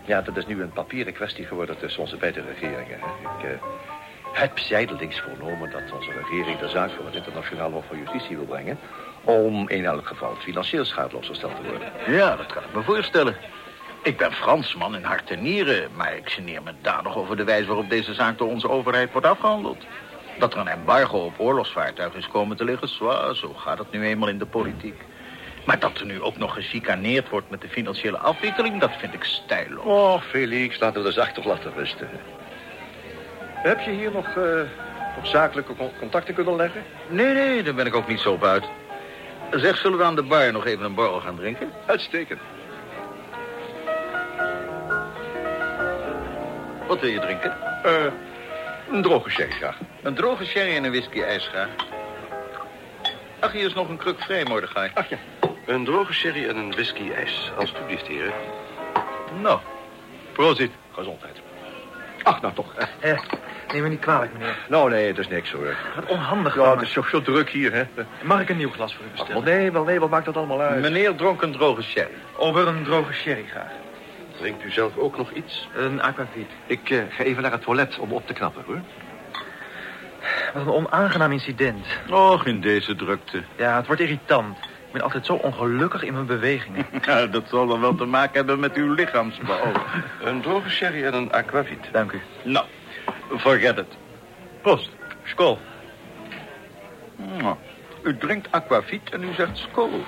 Ja, 0.04 0.20
dat 0.20 0.36
is 0.36 0.46
nu 0.46 0.62
een 0.62 0.72
papieren 0.72 1.12
kwestie 1.12 1.46
geworden 1.46 1.78
tussen 1.78 2.00
onze 2.00 2.16
beide 2.16 2.42
regeringen. 2.42 2.98
hè. 3.00 3.06
Ik 3.38 3.52
eh, 3.52 3.62
heb 4.32 4.58
zijdelings 4.58 5.20
voornomen 5.20 5.70
dat 5.70 5.92
onze 5.92 6.10
regering 6.12 6.58
de 6.58 6.68
zaak 6.68 6.90
voor 6.90 7.04
het 7.04 7.14
internationaal 7.14 7.70
hof 7.70 7.84
van 7.86 7.98
justitie 7.98 8.36
wil 8.36 8.46
brengen... 8.46 8.78
om 9.24 9.68
in 9.68 9.84
elk 9.84 10.06
geval 10.06 10.34
financieel 10.36 10.84
schadeloos 10.84 11.26
gesteld 11.26 11.56
te 11.56 11.62
worden. 11.62 11.92
Ja, 12.06 12.36
dat 12.36 12.46
kan 12.46 12.62
ik 12.62 12.74
me 12.74 12.82
voorstellen. 12.82 13.36
Ik 14.02 14.16
ben 14.18 14.32
Fransman 14.32 14.94
in 14.94 15.04
hart 15.04 15.30
en 15.30 15.42
nieren... 15.42 15.90
maar 15.94 16.16
ik 16.16 16.30
geneer 16.30 16.62
me 16.62 16.72
danig 16.80 17.16
over 17.16 17.36
de 17.36 17.44
wijze 17.44 17.66
waarop 17.66 17.90
deze 17.90 18.14
zaak 18.14 18.38
door 18.38 18.48
onze 18.48 18.68
overheid 18.68 19.12
wordt 19.12 19.26
afgehandeld. 19.26 19.84
Dat 20.38 20.54
er 20.54 20.60
een 20.60 20.68
embargo 20.68 21.18
op 21.18 21.34
oorlogsvaartuigen 21.40 22.18
is 22.18 22.28
komen 22.28 22.56
te 22.56 22.64
liggen... 22.64 22.88
zwaar, 22.88 23.34
zo 23.34 23.52
gaat 23.54 23.78
het 23.78 23.90
nu 23.90 24.04
eenmaal 24.04 24.28
in 24.28 24.38
de 24.38 24.46
politiek. 24.46 25.00
Maar 25.66 25.78
dat 25.78 25.98
er 25.98 26.06
nu 26.06 26.22
ook 26.22 26.36
nog 26.36 26.54
gechicaneerd 26.54 27.28
wordt 27.28 27.50
met 27.50 27.60
de 27.60 27.68
financiële 27.68 28.18
afwikkeling... 28.18 28.80
dat 28.80 28.90
vind 28.98 29.14
ik 29.14 29.24
stijlloos. 29.24 29.84
Oh, 29.84 30.20
Felix, 30.20 30.78
laten 30.78 31.02
we 31.02 31.12
de 31.12 31.30
toch 31.34 31.44
laten 31.44 31.72
rusten. 31.74 32.08
Heb 33.62 33.80
je 33.80 33.90
hier 33.90 34.10
nog, 34.10 34.26
eh, 34.26 34.60
nog 35.16 35.26
zakelijke 35.26 35.76
con- 35.76 35.90
contacten 35.98 36.34
kunnen 36.34 36.56
leggen? 36.56 36.82
Nee, 37.08 37.34
nee, 37.34 37.62
daar 37.62 37.74
ben 37.74 37.86
ik 37.86 37.94
ook 37.94 38.08
niet 38.08 38.20
zo 38.20 38.32
op 38.32 38.44
uit. 38.44 38.64
Zeg, 39.50 39.76
zullen 39.76 39.98
we 39.98 40.04
aan 40.04 40.14
de 40.14 40.22
bar 40.22 40.52
nog 40.52 40.66
even 40.66 40.84
een 40.84 40.94
borrel 40.94 41.20
gaan 41.20 41.36
drinken? 41.36 41.70
Uitstekend. 41.86 42.40
Wat 46.86 47.00
wil 47.00 47.10
je 47.10 47.20
drinken? 47.20 47.56
Eh, 47.82 47.92
een 48.92 49.02
droge 49.02 49.30
sherry 49.30 49.50
graag. 49.52 49.76
Een 50.02 50.14
droge 50.14 50.44
sherry 50.44 50.76
en 50.76 50.84
een 50.84 50.90
whisky-ijs 50.90 51.46
graag. 51.48 51.68
Ach, 53.40 53.52
hier 53.52 53.66
is 53.66 53.74
nog 53.74 53.88
een 53.88 53.96
kruk 53.96 54.20
vrij, 54.20 54.44
Mordechai. 54.44 54.90
Ach 54.94 55.08
ja. 55.08 55.16
Een 55.66 55.84
droge 55.84 56.12
sherry 56.12 56.48
en 56.48 56.56
een 56.56 56.70
whisky-ijs. 56.70 57.52
Alsjeblieft, 57.58 58.06
heren. 58.06 58.32
Nou, 59.40 59.58
proost. 60.32 60.68
Gezondheid. 60.92 61.40
Ach, 62.22 62.40
nou 62.40 62.54
toch. 62.54 62.74
eh, 62.74 63.10
Eh, 63.12 63.18
neem 63.72 63.82
me 63.82 63.88
niet 63.88 64.00
kwalijk, 64.00 64.32
meneer. 64.32 64.56
Nou, 64.68 64.90
nee, 64.90 65.06
het 65.06 65.18
is 65.18 65.28
niks 65.28 65.50
hoor. 65.52 65.76
Wat 65.94 66.06
onhandig 66.06 66.54
Ja, 66.54 66.70
het 66.72 66.80
is 66.82 66.92
zo, 66.92 67.02
zo 67.02 67.22
druk 67.22 67.48
hier, 67.50 67.72
hè. 67.72 67.84
Mag 68.22 68.40
ik 68.40 68.48
een 68.48 68.56
nieuw 68.56 68.70
glas 68.70 68.94
voor 68.94 69.04
u 69.04 69.08
Ach, 69.08 69.16
wel 69.16 69.26
bestellen? 69.26 69.58
nee, 69.60 69.72
wel 69.72 69.84
nee, 69.84 70.00
wat 70.00 70.10
maakt 70.10 70.24
dat 70.24 70.36
allemaal 70.36 70.60
uit? 70.60 70.80
Meneer 70.80 71.14
dronk 71.14 71.42
een 71.42 71.52
droge 71.52 71.82
sherry. 71.82 72.14
Over 72.36 72.66
een 72.68 72.84
droge 72.84 73.12
sherry 73.12 73.44
graag. 73.50 73.70
Drinkt 74.42 74.64
u 74.64 74.70
zelf 74.70 74.96
ook 74.96 75.16
nog 75.16 75.32
iets? 75.32 75.68
Een 75.74 76.02
aquavit. 76.02 76.46
Ik 76.66 76.90
eh, 76.90 77.02
ga 77.08 77.24
even 77.24 77.42
naar 77.42 77.52
het 77.52 77.62
toilet 77.62 77.98
om 77.98 78.12
op 78.12 78.26
te 78.26 78.32
knappen, 78.32 78.62
hoor. 78.66 78.80
Wat 80.54 80.66
een 80.66 80.72
onaangenaam 80.72 81.32
incident. 81.32 81.86
Och, 82.10 82.46
in 82.46 82.60
deze 82.60 82.94
drukte. 82.94 83.42
Ja, 83.56 83.76
het 83.76 83.86
wordt 83.86 84.00
irritant. 84.00 84.56
Ik 84.58 84.92
ben 84.92 85.02
altijd 85.02 85.26
zo 85.26 85.34
ongelukkig 85.34 86.02
in 86.02 86.12
mijn 86.12 86.26
bewegingen. 86.26 86.86
Ja, 87.06 87.26
dat 87.26 87.48
zal 87.48 87.66
dan 87.66 87.80
wel 87.80 87.94
te 87.94 88.04
maken 88.04 88.34
hebben 88.34 88.60
met 88.60 88.74
uw 88.74 88.92
lichaamsbouw. 88.92 89.72
Een 90.24 90.40
droge 90.40 90.70
sherry 90.70 91.04
en 91.04 91.14
een 91.14 91.32
aquavit. 91.32 91.88
Dank 91.92 92.12
u. 92.12 92.20
nou, 92.42 92.66
forget 93.36 93.78
it. 93.78 93.96
Prost. 94.62 94.90
Skol. 95.24 95.58
Nou, 97.16 97.56
u 98.02 98.16
drinkt 98.16 98.52
aquavit 98.52 99.10
en 99.10 99.22
u 99.22 99.32
zegt 99.34 99.56
skol. 99.56 100.04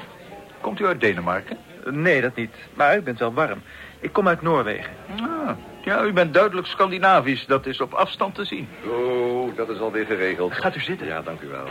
Komt 0.61 0.81
u 0.81 0.87
uit 0.87 1.01
Denemarken? 1.01 1.57
Nee, 1.91 2.21
dat 2.21 2.37
niet. 2.37 2.55
Maar 2.75 2.97
u 2.97 3.03
bent 3.03 3.19
wel 3.19 3.33
warm. 3.33 3.63
Ik 4.05 4.13
kom 4.13 4.29
uit 4.29 4.43
Noorwegen. 4.43 4.91
Ah, 5.23 5.51
Ja, 5.83 6.03
u 6.05 6.13
bent 6.13 6.35
duidelijk 6.35 6.67
Scandinavisch. 6.67 7.47
Dat 7.47 7.67
is 7.67 7.81
op 7.81 7.93
afstand 7.93 8.35
te 8.35 8.45
zien. 8.45 8.69
Oh, 8.89 9.57
dat 9.57 9.69
is 9.69 9.79
alweer 9.79 10.07
geregeld. 10.07 10.53
Gaat 10.55 10.77
u 10.77 10.81
zitten. 10.81 11.07
Ja, 11.07 11.23
dank 11.23 11.41
u 11.41 11.49
wel. 11.49 11.67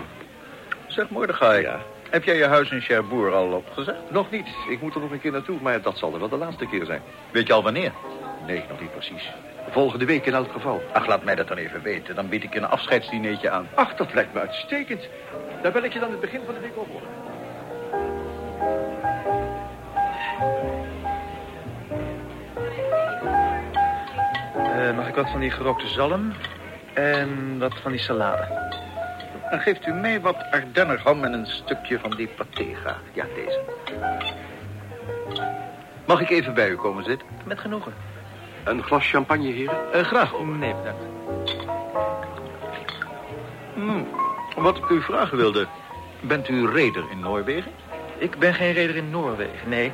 Zeg, 0.88 1.10
Mordechai, 1.10 1.62
Ja. 1.62 1.80
heb 2.10 2.24
jij 2.24 2.36
je 2.38 2.46
huis 2.48 2.72
in 2.72 2.82
Cherbourg 2.82 3.34
al 3.34 3.52
opgezegd? 3.52 3.98
Nog 4.12 4.32
niet. 4.32 4.48
Ik 4.70 4.82
moet 4.82 4.96
er 4.96 5.02
nog 5.02 5.12
een 5.12 5.20
keer 5.22 5.32
naartoe, 5.32 5.58
maar 5.62 5.82
dat 5.82 5.98
zal 5.98 6.14
er 6.14 6.20
wel 6.20 6.30
de 6.30 6.38
laatste 6.38 6.66
keer 6.68 6.86
zijn. 6.86 7.02
Weet 7.32 7.48
je 7.48 7.54
al 7.54 7.64
wanneer? 7.64 7.92
Nee, 8.48 8.64
nog 8.70 8.80
niet 8.82 8.92
precies. 8.92 9.32
Volgende 9.70 10.06
week 10.06 10.26
in 10.26 10.34
elk 10.34 10.52
geval. 10.52 10.82
Ach, 10.94 11.08
laat 11.08 11.24
mij 11.24 11.36
dat 11.36 11.48
dan 11.48 11.58
even 11.58 11.82
weten. 11.82 12.16
Dan 12.16 12.30
bied 12.30 12.44
ik 12.44 12.54
je 12.54 12.60
een 12.60 12.68
afscheidsdineetje 12.68 13.50
aan. 13.50 13.68
Ach, 13.74 13.96
dat 13.96 14.14
lijkt 14.14 14.34
me 14.34 14.40
uitstekend. 14.40 15.08
Daar 15.62 15.72
bel 15.72 15.84
ik 15.84 15.94
je 15.94 16.00
dan 16.00 16.12
het 16.12 16.20
begin 16.22 16.42
van 16.46 16.54
de 16.54 16.60
week 16.60 16.78
op. 16.78 16.88
ik 25.14 25.20
wat 25.20 25.30
van 25.32 25.40
die 25.40 25.52
gerookte 25.52 25.88
zalm? 25.88 26.34
En 26.94 27.60
wat 27.60 27.74
van 27.82 27.92
die 27.92 28.00
salade? 28.00 28.48
Dan 29.50 29.60
geeft 29.60 29.86
u 29.88 29.94
mij 29.94 30.22
wat 30.22 30.36
Ardennerham 30.52 31.24
en 31.24 31.34
een 31.34 31.46
stukje 31.46 32.00
van 32.00 32.10
die 32.10 32.28
paté 32.28 32.66
graag. 32.82 33.02
Ja, 33.14 33.26
deze. 33.36 33.60
Mag 36.06 36.22
ik 36.22 36.30
even 36.30 36.54
bij 36.54 36.70
u 36.70 36.76
komen 36.76 37.04
zitten? 37.04 37.28
Met 37.46 37.60
genoegen. 37.60 37.94
Een 38.64 38.84
glas 38.84 39.10
champagne, 39.10 39.52
heren? 39.52 39.94
Eh, 39.94 40.04
graag. 40.04 40.32
Nee, 40.44 40.74
bedankt. 40.76 41.04
Hmm, 43.74 44.08
Wat 44.56 44.78
ik 44.78 44.90
u 44.90 45.02
vragen 45.02 45.38
wilde. 45.38 45.68
Bent 46.22 46.50
u 46.50 46.68
reder 46.70 47.04
in 47.12 47.20
Noorwegen? 47.20 47.72
Ik 48.18 48.38
ben 48.40 48.54
geen 48.54 48.74
reder 48.74 48.96
in 48.96 49.10
Noorwegen, 49.10 49.70
nee. 49.70 49.92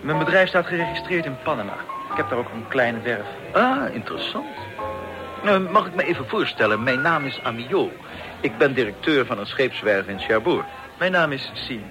Mijn 0.00 0.18
bedrijf 0.18 0.48
staat 0.48 0.66
geregistreerd 0.66 1.24
in 1.24 1.36
Panama. 1.42 1.74
Ik 2.18 2.24
heb 2.24 2.32
daar 2.32 2.46
ook 2.46 2.52
een 2.52 2.68
kleine 2.68 3.00
werf. 3.00 3.26
Ah, 3.52 3.94
interessant. 3.94 4.56
Nou, 5.42 5.60
mag 5.60 5.86
ik 5.86 5.94
me 5.94 6.04
even 6.04 6.28
voorstellen? 6.28 6.82
Mijn 6.82 7.00
naam 7.00 7.24
is 7.24 7.40
Amiot. 7.42 7.92
Ik 8.40 8.58
ben 8.58 8.74
directeur 8.74 9.26
van 9.26 9.38
een 9.38 9.46
scheepswerf 9.46 10.06
in 10.06 10.18
Cherbourg. 10.18 10.64
Mijn 10.98 11.12
naam 11.12 11.32
is 11.32 11.50
Sien. 11.54 11.84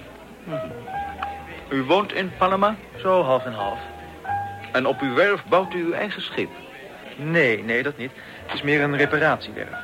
U 1.68 1.82
woont 1.82 2.12
in 2.12 2.32
Panama? 2.38 2.76
Zo 2.96 3.22
half 3.22 3.44
en 3.44 3.52
half. 3.52 3.78
En 4.72 4.86
op 4.86 5.00
uw 5.00 5.14
werf 5.14 5.44
bouwt 5.44 5.74
u 5.74 5.84
uw 5.84 5.92
eigen 5.92 6.22
schip? 6.22 6.50
Nee, 7.16 7.64
nee, 7.64 7.82
dat 7.82 7.96
niet. 7.96 8.12
Het 8.46 8.54
is 8.54 8.62
meer 8.62 8.82
een 8.82 8.96
reparatiewerf. 8.96 9.76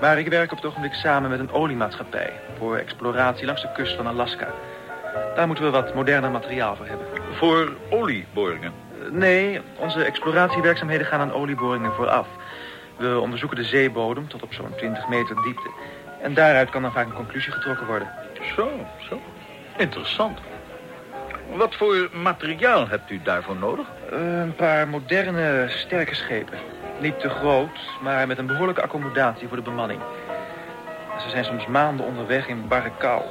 Maar 0.00 0.18
ik 0.18 0.28
werk 0.28 0.50
op 0.50 0.56
het 0.56 0.66
ogenblik 0.66 0.94
samen 0.94 1.30
met 1.30 1.40
een 1.40 1.52
oliemaatschappij... 1.52 2.32
voor 2.58 2.76
exploratie 2.76 3.46
langs 3.46 3.62
de 3.62 3.72
kust 3.72 3.96
van 3.96 4.06
Alaska. 4.06 4.48
Daar 5.34 5.46
moeten 5.46 5.64
we 5.64 5.70
wat 5.70 5.94
moderner 5.94 6.30
materiaal 6.30 6.76
voor 6.76 6.86
hebben. 6.86 7.06
Voor 7.32 7.76
olieboringen. 7.90 8.89
Nee, 9.08 9.60
onze 9.76 10.04
exploratiewerkzaamheden 10.04 11.06
gaan 11.06 11.20
aan 11.20 11.32
olieboringen 11.32 11.92
vooraf. 11.92 12.26
We 12.96 13.18
onderzoeken 13.20 13.56
de 13.58 13.64
zeebodem 13.64 14.28
tot 14.28 14.42
op 14.42 14.52
zo'n 14.54 14.74
20 14.76 15.08
meter 15.08 15.42
diepte. 15.42 15.70
En 16.22 16.34
daaruit 16.34 16.70
kan 16.70 16.82
dan 16.82 16.92
vaak 16.92 17.06
een 17.06 17.12
conclusie 17.14 17.52
getrokken 17.52 17.86
worden. 17.86 18.08
Zo, 18.56 18.68
zo. 19.08 19.20
Interessant. 19.76 20.38
Wat 21.54 21.74
voor 21.74 22.08
materiaal 22.12 22.88
hebt 22.88 23.10
u 23.10 23.20
daarvoor 23.22 23.56
nodig? 23.56 23.86
Eh, 24.10 24.18
Een 24.40 24.54
paar 24.54 24.88
moderne, 24.88 25.64
sterke 25.68 26.14
schepen. 26.14 26.58
Niet 27.00 27.20
te 27.20 27.28
groot, 27.28 27.78
maar 28.02 28.26
met 28.26 28.38
een 28.38 28.46
behoorlijke 28.46 28.82
accommodatie 28.82 29.48
voor 29.48 29.56
de 29.56 29.62
bemanning. 29.62 30.00
Ze 31.18 31.28
zijn 31.30 31.44
soms 31.44 31.66
maanden 31.66 32.06
onderweg 32.06 32.46
in 32.48 32.68
barre 32.68 32.90
kou. 32.98 33.22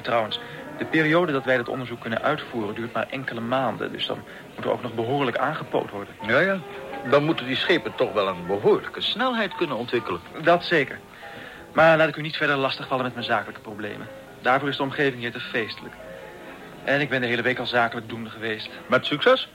Trouwens, 0.00 0.40
de 0.82 0.88
periode 0.88 1.32
dat 1.32 1.44
wij 1.44 1.56
dat 1.56 1.68
onderzoek 1.68 2.00
kunnen 2.00 2.22
uitvoeren 2.22 2.74
duurt 2.74 2.92
maar 2.92 3.06
enkele 3.10 3.40
maanden. 3.40 3.92
Dus 3.92 4.06
dan 4.06 4.24
moet 4.54 4.64
er 4.64 4.70
ook 4.70 4.82
nog 4.82 4.94
behoorlijk 4.94 5.36
aangepoot 5.36 5.90
worden. 5.90 6.14
Ja, 6.26 6.38
ja. 6.38 6.58
Dan 7.10 7.24
moeten 7.24 7.46
die 7.46 7.56
schepen 7.56 7.94
toch 7.94 8.12
wel 8.12 8.28
een 8.28 8.46
behoorlijke 8.46 9.00
snelheid 9.00 9.54
kunnen 9.54 9.76
ontwikkelen. 9.76 10.20
Dat 10.42 10.64
zeker. 10.64 10.98
Maar 11.72 11.96
laat 11.96 12.08
ik 12.08 12.16
u 12.16 12.22
niet 12.22 12.36
verder 12.36 12.56
lastigvallen 12.56 13.04
met 13.04 13.14
mijn 13.14 13.26
zakelijke 13.26 13.60
problemen. 13.60 14.08
Daarvoor 14.40 14.68
is 14.68 14.76
de 14.76 14.82
omgeving 14.82 15.20
hier 15.20 15.32
te 15.32 15.40
feestelijk. 15.40 15.94
En 16.84 17.00
ik 17.00 17.08
ben 17.08 17.20
de 17.20 17.26
hele 17.26 17.42
week 17.42 17.58
al 17.58 17.66
zakelijk 17.66 18.08
doende 18.08 18.30
geweest. 18.30 18.70
Met 18.86 19.06
succes? 19.06 19.48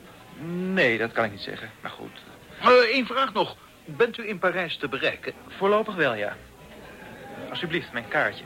Nee, 0.73 0.97
dat 0.97 1.12
kan 1.12 1.25
ik 1.25 1.32
niet 1.32 1.41
zeggen. 1.41 1.69
Maar 1.82 1.91
goed, 1.91 2.12
Eén 2.91 3.06
vraag 3.06 3.34
nog. 3.34 3.56
Bent 3.86 4.17
u 4.17 4.28
in 4.30 4.39
Parijs 4.39 4.78
te 4.78 4.88
bereiken? 4.88 5.34
voorlopig 5.58 5.95
wel, 5.95 6.13
ja. 6.15 6.36
Alsjeblieft, 7.49 7.91
mijn 7.91 8.08
kaartje. 8.08 8.43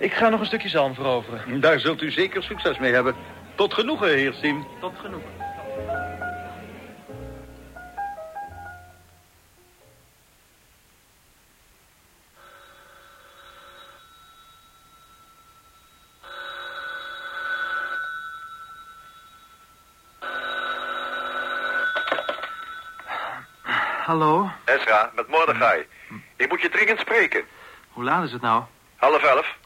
Ik 0.00 0.12
ga 0.12 0.28
nog 0.28 0.40
een 0.40 0.46
stukje 0.46 0.68
zalm 0.68 0.94
veroveren. 0.94 1.60
Daar 1.60 1.80
zult 1.80 2.02
u 2.02 2.10
zeker 2.10 2.42
succes 2.42 2.78
mee 2.78 2.92
hebben. 2.92 3.14
Tot 3.54 3.74
genoegen, 3.74 4.08
heer 4.08 4.32
Siem. 4.32 4.66
Tot 4.80 4.92
genoeg. 4.98 5.22
Hallo, 24.06 24.50
Ezra, 24.64 25.10
met 25.14 25.28
Mordechai. 25.28 25.86
Ik 26.36 26.48
moet 26.48 26.60
je 26.60 26.68
dringend 26.68 26.98
spreken. 26.98 27.44
hoe 27.90 28.04
laat 28.04 28.24
is 28.24 28.32
het 28.32 28.42
nou? 28.42 28.62
Half 28.96 29.22
elf. 29.22 29.59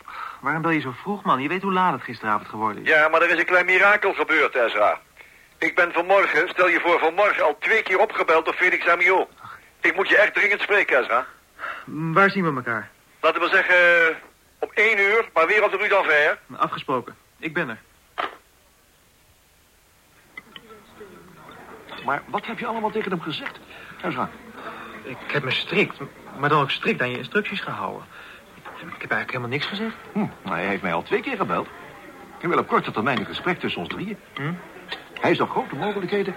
Waarom 0.45 0.63
bel 0.63 0.71
je 0.71 0.81
zo 0.81 0.95
vroeg, 1.03 1.23
man? 1.23 1.43
Je 1.43 1.49
weet 1.49 1.63
hoe 1.63 1.73
laat 1.73 1.93
het 1.93 2.03
gisteravond 2.03 2.49
geworden 2.49 2.83
is. 2.83 2.89
Ja, 2.89 3.09
maar 3.09 3.23
er 3.23 3.31
is 3.31 3.39
een 3.39 3.45
klein 3.45 3.67
mirakel 3.67 4.13
gebeurd, 4.15 4.55
Ezra. 4.55 5.01
Ik 5.59 5.75
ben 5.75 5.93
vanmorgen, 5.93 6.49
stel 6.49 6.69
je 6.69 6.81
voor, 6.81 6.99
vanmorgen 6.99 7.45
al 7.45 7.57
twee 7.59 7.83
keer 7.83 7.99
opgebeld 7.99 8.45
door 8.45 8.55
Felix 8.55 8.87
Amiot. 8.87 9.29
Ik 9.81 9.97
moet 9.97 10.09
je 10.09 10.17
echt 10.17 10.35
dringend 10.35 10.61
spreken, 10.61 11.01
Ezra. 11.01 11.27
Waar 11.85 12.31
zien 12.31 12.45
we 12.51 12.57
elkaar? 12.57 12.91
Laten 13.21 13.41
we 13.41 13.49
zeggen, 13.49 14.17
om 14.59 14.69
één 14.75 14.99
uur, 14.99 15.29
maar 15.35 15.47
weer 15.47 15.65
op 15.65 15.71
de 15.71 15.77
Rue 15.77 15.89
d'Anvers. 15.89 16.39
Afgesproken. 16.57 17.17
Ik 17.39 17.55
ben 17.55 17.69
er. 17.69 17.79
Maar 22.05 22.23
wat 22.27 22.47
heb 22.47 22.59
je 22.59 22.67
allemaal 22.67 22.91
tegen 22.91 23.11
hem 23.11 23.21
gezegd? 23.21 23.59
Ezra, 24.03 24.31
Ik 25.03 25.17
heb 25.27 25.45
me 25.45 25.51
strikt, 25.51 25.99
maar 26.39 26.49
dan 26.49 26.61
ook 26.61 26.71
strikt 26.71 27.01
aan 27.01 27.11
je 27.11 27.19
instructies 27.19 27.61
gehouden. 27.61 28.07
Ik 28.87 29.01
heb 29.01 29.11
eigenlijk 29.11 29.31
helemaal 29.31 29.49
niks 29.49 29.67
gezegd. 29.67 29.95
hm, 30.13 30.19
nou, 30.19 30.57
hij 30.57 30.67
heeft 30.67 30.83
mij 30.83 30.93
al 30.95 31.03
twee 31.03 31.21
keer 31.21 31.37
gebeld. 31.37 31.69
Ik 32.39 32.49
wil 32.49 32.59
op 32.59 32.67
korte 32.69 32.91
termijn 32.91 33.19
een 33.19 33.27
gesprek 33.27 33.59
tussen 33.59 33.81
ons 33.81 33.91
drieën. 33.91 34.17
Hm? 34.35 34.53
Hij 35.21 35.35
zag 35.35 35.51
grote 35.51 35.75
mogelijkheden 35.77 36.35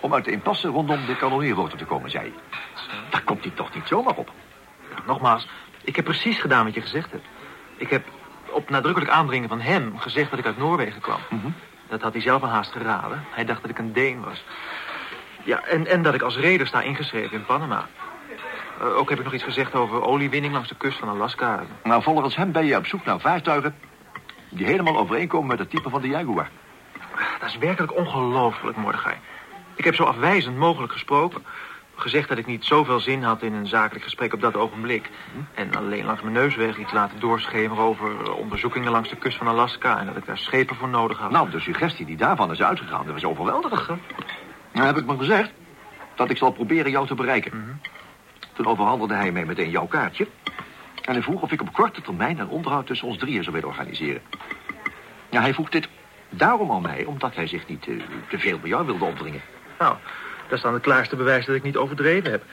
om 0.00 0.14
uit 0.14 0.24
de 0.24 0.30
impasse 0.30 0.68
rondom 0.68 1.06
de 1.06 1.16
kanonneerroute 1.16 1.76
te 1.76 1.84
komen, 1.84 2.10
zei 2.10 2.22
hij. 2.22 2.62
Daar 3.10 3.22
komt 3.22 3.44
hij 3.44 3.52
toch 3.54 3.74
niet 3.74 3.86
zomaar 3.86 4.16
op. 4.16 4.30
Nogmaals, 5.06 5.48
ik 5.84 5.96
heb 5.96 6.04
precies 6.04 6.38
gedaan 6.38 6.64
wat 6.64 6.74
je 6.74 6.80
gezegd 6.80 7.10
hebt. 7.10 7.26
Ik 7.76 7.90
heb 7.90 8.04
op 8.50 8.70
nadrukkelijk 8.70 9.10
aandringen 9.12 9.48
van 9.48 9.60
hem 9.60 9.98
gezegd 9.98 10.30
dat 10.30 10.38
ik 10.38 10.46
uit 10.46 10.58
Noorwegen 10.58 11.00
kwam. 11.00 11.20
Mhm. 11.30 11.50
Dat 11.88 12.02
had 12.02 12.12
hij 12.12 12.22
zelf 12.22 12.42
al 12.42 12.48
haast 12.48 12.72
geraden. 12.72 13.24
Hij 13.30 13.44
dacht 13.44 13.60
dat 13.60 13.70
ik 13.70 13.78
een 13.78 13.92
Deen 13.92 14.20
was. 14.20 14.44
Ja, 15.44 15.64
en, 15.64 15.86
en 15.86 16.02
dat 16.02 16.14
ik 16.14 16.22
als 16.22 16.36
reder 16.36 16.66
sta 16.66 16.80
ingeschreven 16.82 17.36
in 17.36 17.44
Panama. 17.46 17.88
Eh, 18.80 18.96
ook 18.96 19.08
heb 19.08 19.18
ik 19.18 19.24
nog 19.24 19.34
iets 19.34 19.44
gezegd 19.44 19.74
over 19.74 20.02
oliewinning 20.02 20.52
langs 20.52 20.68
de 20.68 20.74
kust 20.74 20.98
van 20.98 21.08
Alaska. 21.08 21.62
Nou, 21.82 22.02
volgens 22.02 22.36
hem 22.36 22.52
ben 22.52 22.66
je 22.66 22.76
op 22.76 22.86
zoek 22.86 23.04
naar 23.04 23.20
vaartuigen... 23.20 23.74
die 24.48 24.66
helemaal 24.66 24.98
overeenkomen 24.98 25.48
met 25.48 25.58
het 25.58 25.70
type 25.70 25.90
van 25.90 26.00
de 26.00 26.08
Jaguar. 26.08 26.50
Dat 27.40 27.48
is 27.48 27.58
werkelijk 27.58 27.96
ongelooflijk, 27.96 28.76
Mordechai. 28.76 29.16
Ik 29.74 29.84
heb 29.84 29.94
zo 29.94 30.04
afwijzend 30.04 30.56
mogelijk 30.56 30.92
gesproken. 30.92 31.44
Gezegd 31.94 32.28
dat 32.28 32.38
ik 32.38 32.46
niet 32.46 32.64
zoveel 32.64 33.00
zin 33.00 33.22
had 33.22 33.42
in 33.42 33.52
een 33.52 33.66
zakelijk 33.66 34.04
gesprek 34.04 34.32
op 34.32 34.40
dat 34.40 34.56
ogenblik. 34.56 35.10
En 35.54 35.74
alleen 35.74 36.04
langs 36.04 36.22
mijn 36.22 36.34
neusweg 36.34 36.78
iets 36.78 36.92
laten 36.92 37.20
doorschemeren 37.20 37.84
over 37.84 38.10
eh, 38.24 38.36
onderzoekingen 38.36 38.90
langs 38.90 39.08
de 39.08 39.16
kust 39.16 39.36
van 39.38 39.48
Alaska... 39.48 39.98
en 39.98 40.06
dat 40.06 40.16
ik 40.16 40.26
daar 40.26 40.38
schepen 40.38 40.76
voor 40.76 40.88
nodig 40.88 41.18
had. 41.18 41.30
Nou, 41.30 41.50
de 41.50 41.60
suggestie 41.60 42.06
die 42.06 42.16
daarvan 42.16 42.50
is 42.50 42.62
uitgegaan, 42.62 43.04
dat 43.04 43.14
was 43.14 43.24
overweldigend. 43.24 44.02
Nou 44.72 44.86
heb 44.86 44.96
ik 44.96 45.06
me 45.06 45.16
gezegd 45.16 45.52
dat 46.14 46.30
ik 46.30 46.36
zal 46.36 46.52
proberen 46.52 46.90
jou 46.90 47.06
te 47.06 47.14
bereiken. 47.14 47.80
Toen 48.52 48.66
overhandigde 48.66 49.14
hij 49.14 49.32
mij 49.32 49.44
meteen 49.44 49.70
jouw 49.70 49.86
kaartje. 49.86 50.26
En 51.04 51.12
hij 51.12 51.22
vroeg 51.22 51.42
of 51.42 51.52
ik 51.52 51.60
op 51.60 51.72
korte 51.72 52.00
termijn 52.00 52.38
een 52.38 52.48
onderhoud 52.48 52.86
tussen 52.86 53.08
ons 53.08 53.18
drieën 53.18 53.42
zou 53.42 53.54
willen 53.54 53.70
organiseren. 53.70 54.22
Ja, 55.30 55.40
hij 55.40 55.54
vroeg 55.54 55.68
dit 55.68 55.88
daarom 56.28 56.72
aan 56.72 56.82
mij, 56.82 57.04
omdat 57.04 57.34
hij 57.34 57.46
zich 57.46 57.66
niet 57.66 57.86
eh, 57.88 57.94
te 58.28 58.38
veel 58.38 58.58
bij 58.58 58.68
jou 58.68 58.86
wilde 58.86 59.04
opdringen. 59.04 59.40
Nou, 59.78 59.96
dat 60.48 60.58
is 60.58 60.64
dan 60.64 60.72
het 60.72 60.82
klaarste 60.82 61.16
bewijs 61.16 61.46
dat 61.46 61.54
ik 61.54 61.62
niet 61.62 61.76
overdreven 61.76 62.30
heb. 62.30 62.44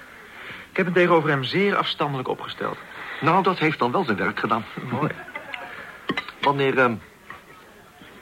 Ik 0.70 0.78
heb 0.78 0.86
me 0.86 0.92
tegenover 0.92 1.30
hem 1.30 1.44
zeer 1.44 1.76
afstandelijk 1.76 2.28
opgesteld. 2.28 2.78
Nou, 3.22 3.44
dat 3.44 3.60
heeft 3.60 3.80
dan 3.80 3.92
wel 3.92 4.04
zijn 4.04 4.18
werk 4.18 4.40
gedaan. 4.40 4.66
Mooi. 4.92 5.12
Wanneer, 6.42 6.78
ehm, 6.78 6.96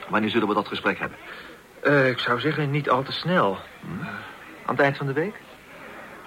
wanneer 0.07 0.29
zullen 0.29 0.47
we 0.47 0.53
dat 0.53 0.67
gesprek 0.67 0.99
hebben? 0.99 1.17
Eh, 1.81 2.09
ik 2.09 2.19
zou 2.19 2.39
zeggen, 2.39 2.71
niet 2.71 2.89
al 2.89 3.03
te 3.03 3.11
snel. 3.11 3.57
Eh, 4.01 4.07
aan 4.65 4.75
het 4.75 4.79
eind 4.79 4.97
van 4.97 5.07
de 5.07 5.13
week? 5.13 5.35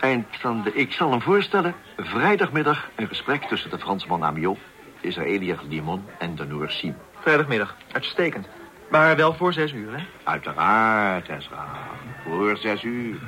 Eind 0.01 0.27
van 0.31 0.63
de... 0.63 0.73
Ik 0.73 0.93
zal 0.93 1.11
hem 1.11 1.23
voorstellen. 1.23 1.75
Vrijdagmiddag 1.97 2.91
een 2.97 3.09
gesprek 3.09 3.43
tussen 3.43 3.71
de 3.71 3.79
Fransman 3.79 4.25
Amiot, 4.25 4.59
de 5.01 5.09
Israëliër 5.09 5.59
Limon 5.69 6.05
en 6.19 6.35
de 6.35 6.45
Noor 6.45 6.71
Siem. 6.71 6.97
Vrijdagmiddag. 7.21 7.77
Uitstekend. 7.93 8.49
Maar 8.91 9.17
wel 9.17 9.35
voor 9.35 9.53
zes 9.53 9.73
uur, 9.73 9.97
hè? 9.97 10.05
Uiteraard, 10.25 11.29
Ezra. 11.29 11.67
Voor 12.25 12.57
zes 12.57 12.83
uur. 12.83 13.21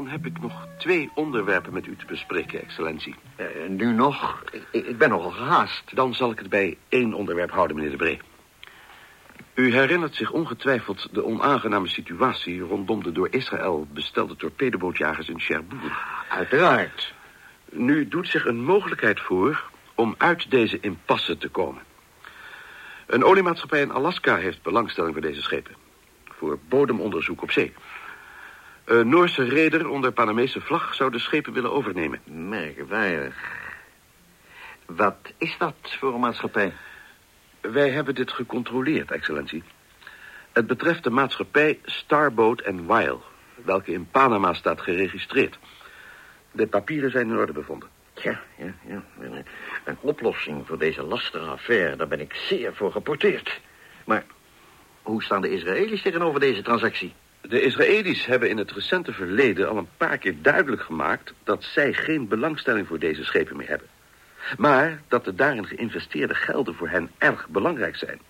Dan 0.00 0.08
heb 0.08 0.26
ik 0.26 0.40
nog 0.40 0.66
twee 0.78 1.10
onderwerpen 1.14 1.72
met 1.72 1.86
u 1.86 1.96
te 1.96 2.06
bespreken, 2.06 2.62
excellentie. 2.62 3.14
Eh, 3.36 3.46
nu 3.68 3.92
nog? 3.92 4.44
Ik, 4.70 4.84
ik 4.86 4.98
ben 4.98 5.08
nogal 5.08 5.30
gehaast. 5.30 5.96
Dan 5.96 6.14
zal 6.14 6.30
ik 6.30 6.38
het 6.38 6.48
bij 6.48 6.76
één 6.88 7.14
onderwerp 7.14 7.50
houden, 7.50 7.76
meneer 7.76 7.90
de 7.90 7.96
Bree. 7.96 8.20
U 9.54 9.72
herinnert 9.72 10.14
zich 10.14 10.30
ongetwijfeld 10.30 11.08
de 11.12 11.24
onaangename 11.24 11.88
situatie... 11.88 12.60
rondom 12.60 13.02
de 13.02 13.12
door 13.12 13.28
Israël 13.30 13.86
bestelde 13.92 14.36
torpedobootjagers 14.36 15.28
in 15.28 15.40
Cherbourg. 15.40 16.24
Uiteraard. 16.28 17.14
Nu 17.70 18.08
doet 18.08 18.28
zich 18.28 18.44
een 18.44 18.62
mogelijkheid 18.62 19.20
voor 19.20 19.70
om 19.94 20.14
uit 20.18 20.50
deze 20.50 20.80
impasse 20.80 21.36
te 21.36 21.48
komen. 21.48 21.82
Een 23.06 23.24
oliemaatschappij 23.24 23.80
in 23.80 23.92
Alaska 23.92 24.36
heeft 24.36 24.62
belangstelling 24.62 25.12
voor 25.12 25.22
deze 25.22 25.42
schepen. 25.42 25.74
Voor 26.24 26.58
bodemonderzoek 26.68 27.42
op 27.42 27.50
zee. 27.50 27.72
Een 28.90 29.08
Noorse 29.08 29.44
reder 29.44 29.88
onder 29.88 30.12
Panamese 30.12 30.60
vlag 30.60 30.94
zou 30.94 31.10
de 31.10 31.18
schepen 31.18 31.52
willen 31.52 31.72
overnemen. 31.72 32.20
Merkwaardig. 32.24 33.36
Wat 34.86 35.32
is 35.38 35.56
dat 35.58 35.74
voor 35.82 36.14
een 36.14 36.20
maatschappij? 36.20 36.72
Wij 37.60 37.90
hebben 37.90 38.14
dit 38.14 38.32
gecontroleerd, 38.32 39.10
excellentie. 39.10 39.62
Het 40.52 40.66
betreft 40.66 41.04
de 41.04 41.10
maatschappij 41.10 41.78
Starboat 41.84 42.62
Wile, 42.64 43.18
welke 43.64 43.92
in 43.92 44.08
Panama 44.10 44.52
staat 44.52 44.80
geregistreerd. 44.80 45.58
De 46.52 46.66
papieren 46.66 47.10
zijn 47.10 47.28
in 47.28 47.36
orde 47.36 47.52
bevonden. 47.52 47.88
Ja, 48.14 48.40
ja, 48.58 48.74
ja. 48.86 49.02
Een, 49.20 49.44
een 49.84 49.98
oplossing 50.00 50.66
voor 50.66 50.78
deze 50.78 51.02
lastige 51.02 51.46
affaire, 51.46 51.96
daar 51.96 52.08
ben 52.08 52.20
ik 52.20 52.34
zeer 52.34 52.74
voor 52.74 52.92
geporteerd. 52.92 53.60
Maar 54.04 54.24
hoe 55.02 55.22
staan 55.22 55.40
de 55.40 55.50
Israëli's 55.50 56.02
tegenover 56.02 56.40
deze 56.40 56.62
transactie? 56.62 57.14
De 57.40 57.62
Israëli's 57.62 58.26
hebben 58.26 58.48
in 58.48 58.58
het 58.58 58.72
recente 58.72 59.12
verleden 59.12 59.68
al 59.68 59.76
een 59.76 59.88
paar 59.96 60.18
keer 60.18 60.34
duidelijk 60.42 60.82
gemaakt... 60.82 61.34
dat 61.44 61.64
zij 61.64 61.92
geen 61.92 62.28
belangstelling 62.28 62.86
voor 62.86 62.98
deze 62.98 63.24
schepen 63.24 63.56
meer 63.56 63.68
hebben. 63.68 63.88
Maar 64.56 65.00
dat 65.08 65.24
de 65.24 65.34
daarin 65.34 65.66
geïnvesteerde 65.66 66.34
gelden 66.34 66.74
voor 66.74 66.88
hen 66.88 67.10
erg 67.18 67.48
belangrijk 67.48 67.96
zijn. 67.96 68.20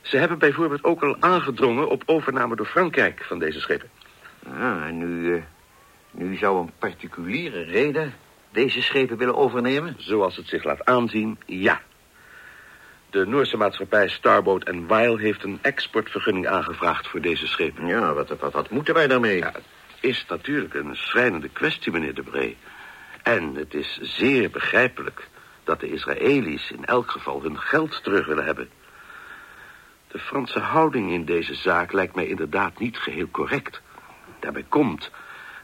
Ze 0.00 0.16
hebben 0.16 0.38
bijvoorbeeld 0.38 0.84
ook 0.84 1.02
al 1.02 1.16
aangedrongen 1.20 1.88
op 1.88 2.02
overname 2.06 2.56
door 2.56 2.66
Frankrijk 2.66 3.24
van 3.24 3.38
deze 3.38 3.60
schepen. 3.60 3.90
Ah, 4.46 4.86
en 4.86 4.98
nu, 4.98 5.34
uh, 5.34 5.42
nu 6.10 6.36
zou 6.36 6.58
een 6.60 6.72
particuliere 6.78 7.62
reden 7.62 8.14
deze 8.50 8.82
schepen 8.82 9.16
willen 9.16 9.36
overnemen? 9.36 9.94
Zoals 9.98 10.36
het 10.36 10.48
zich 10.48 10.64
laat 10.64 10.84
aanzien, 10.84 11.38
ja. 11.46 11.80
De 13.16 13.26
Noorse 13.26 13.56
maatschappij 13.56 14.08
Starboat 14.08 14.70
Weil 14.86 15.16
heeft 15.16 15.44
een 15.44 15.58
exportvergunning 15.62 16.46
aangevraagd 16.46 17.08
voor 17.08 17.20
deze 17.20 17.46
schepen. 17.46 17.86
Ja, 17.86 18.12
wat, 18.12 18.28
wat, 18.28 18.52
wat 18.52 18.70
moeten 18.70 18.94
wij 18.94 19.06
daarmee? 19.06 19.36
Ja, 19.36 19.52
het 19.52 19.64
is 20.00 20.24
natuurlijk 20.28 20.74
een 20.74 20.96
schrijnende 20.96 21.48
kwestie, 21.48 21.92
meneer 21.92 22.14
de 22.14 22.22
Bree. 22.22 22.56
En 23.22 23.54
het 23.54 23.74
is 23.74 23.98
zeer 24.02 24.50
begrijpelijk 24.50 25.28
dat 25.64 25.80
de 25.80 25.90
Israëli's 25.90 26.70
in 26.70 26.84
elk 26.84 27.10
geval 27.10 27.42
hun 27.42 27.58
geld 27.58 28.02
terug 28.02 28.26
willen 28.26 28.44
hebben. 28.44 28.68
De 30.08 30.18
Franse 30.18 30.60
houding 30.60 31.12
in 31.12 31.24
deze 31.24 31.54
zaak 31.54 31.92
lijkt 31.92 32.14
mij 32.14 32.26
inderdaad 32.26 32.78
niet 32.78 32.98
geheel 32.98 33.28
correct. 33.30 33.80
Daarbij 34.40 34.66
komt 34.68 35.10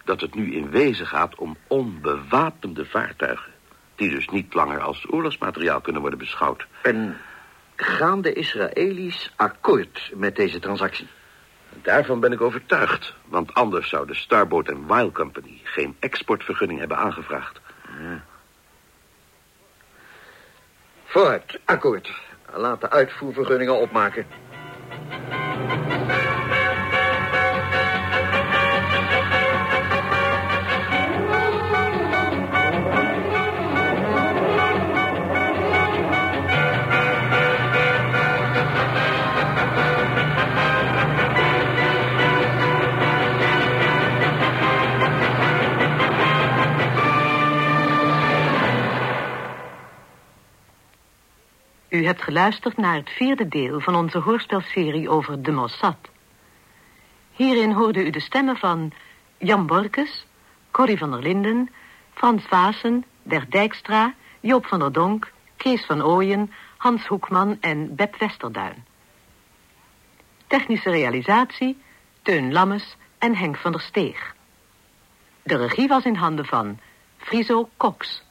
dat 0.04 0.20
het 0.20 0.34
nu 0.34 0.54
in 0.54 0.70
wezen 0.70 1.06
gaat 1.06 1.34
om 1.34 1.56
onbewapende 1.66 2.84
vaartuigen... 2.84 3.52
die 3.94 4.10
dus 4.10 4.28
niet 4.28 4.54
langer 4.54 4.80
als 4.80 5.06
oorlogsmateriaal 5.10 5.80
kunnen 5.80 6.00
worden 6.00 6.18
beschouwd. 6.18 6.66
En 6.82 7.16
gaan 7.82 8.20
de 8.20 8.32
Israëli's 8.32 9.32
akkoord 9.36 10.10
met 10.14 10.36
deze 10.36 10.58
transactie? 10.58 11.08
Daarvan 11.82 12.20
ben 12.20 12.32
ik 12.32 12.40
overtuigd. 12.40 13.14
Want 13.24 13.54
anders 13.54 13.88
zou 13.88 14.06
de 14.06 14.14
Starboat 14.14 14.72
Wile 14.86 15.12
Company 15.12 15.60
geen 15.64 15.96
exportvergunning 15.98 16.78
hebben 16.78 16.96
aangevraagd. 16.96 17.60
Ja. 18.00 18.24
Vooruit, 21.04 21.60
akkoord. 21.64 22.12
Laat 22.54 22.80
de 22.80 22.90
uitvoervergunningen 22.90 23.80
opmaken. 23.80 24.26
Hebt 52.12 52.25
geluisterd 52.25 52.77
naar 52.77 52.94
het 52.94 53.11
vierde 53.11 53.48
deel 53.48 53.81
van 53.81 53.94
onze 53.94 54.18
hoorspelserie 54.18 55.09
over 55.09 55.42
de 55.42 55.51
Mossad. 55.51 55.96
Hierin 57.33 57.72
hoorde 57.72 58.05
u 58.05 58.11
de 58.11 58.20
stemmen 58.20 58.57
van 58.57 58.92
Jan 59.38 59.66
Borkes, 59.66 60.27
Corrie 60.70 60.98
van 60.98 61.11
der 61.11 61.22
Linden, 61.22 61.70
Frans 62.14 62.42
Vaassen, 62.44 63.05
Bert 63.22 63.51
Dijkstra, 63.51 64.14
Joop 64.40 64.66
van 64.66 64.79
der 64.79 64.92
Donk, 64.92 65.33
Kees 65.57 65.85
van 65.85 66.03
Ooyen, 66.03 66.53
Hans 66.77 67.07
Hoekman 67.07 67.57
en 67.61 67.94
Beb 67.94 68.16
Westerduin. 68.18 68.85
Technische 70.46 70.90
realisatie, 70.90 71.83
Teun 72.22 72.53
Lammes 72.53 72.96
en 73.18 73.37
Henk 73.37 73.57
van 73.57 73.72
der 73.72 73.81
Steeg. 73.81 74.35
De 75.42 75.57
regie 75.57 75.88
was 75.88 76.05
in 76.05 76.14
handen 76.14 76.46
van 76.46 76.79
Friso 77.16 77.68
Cox. 77.77 78.22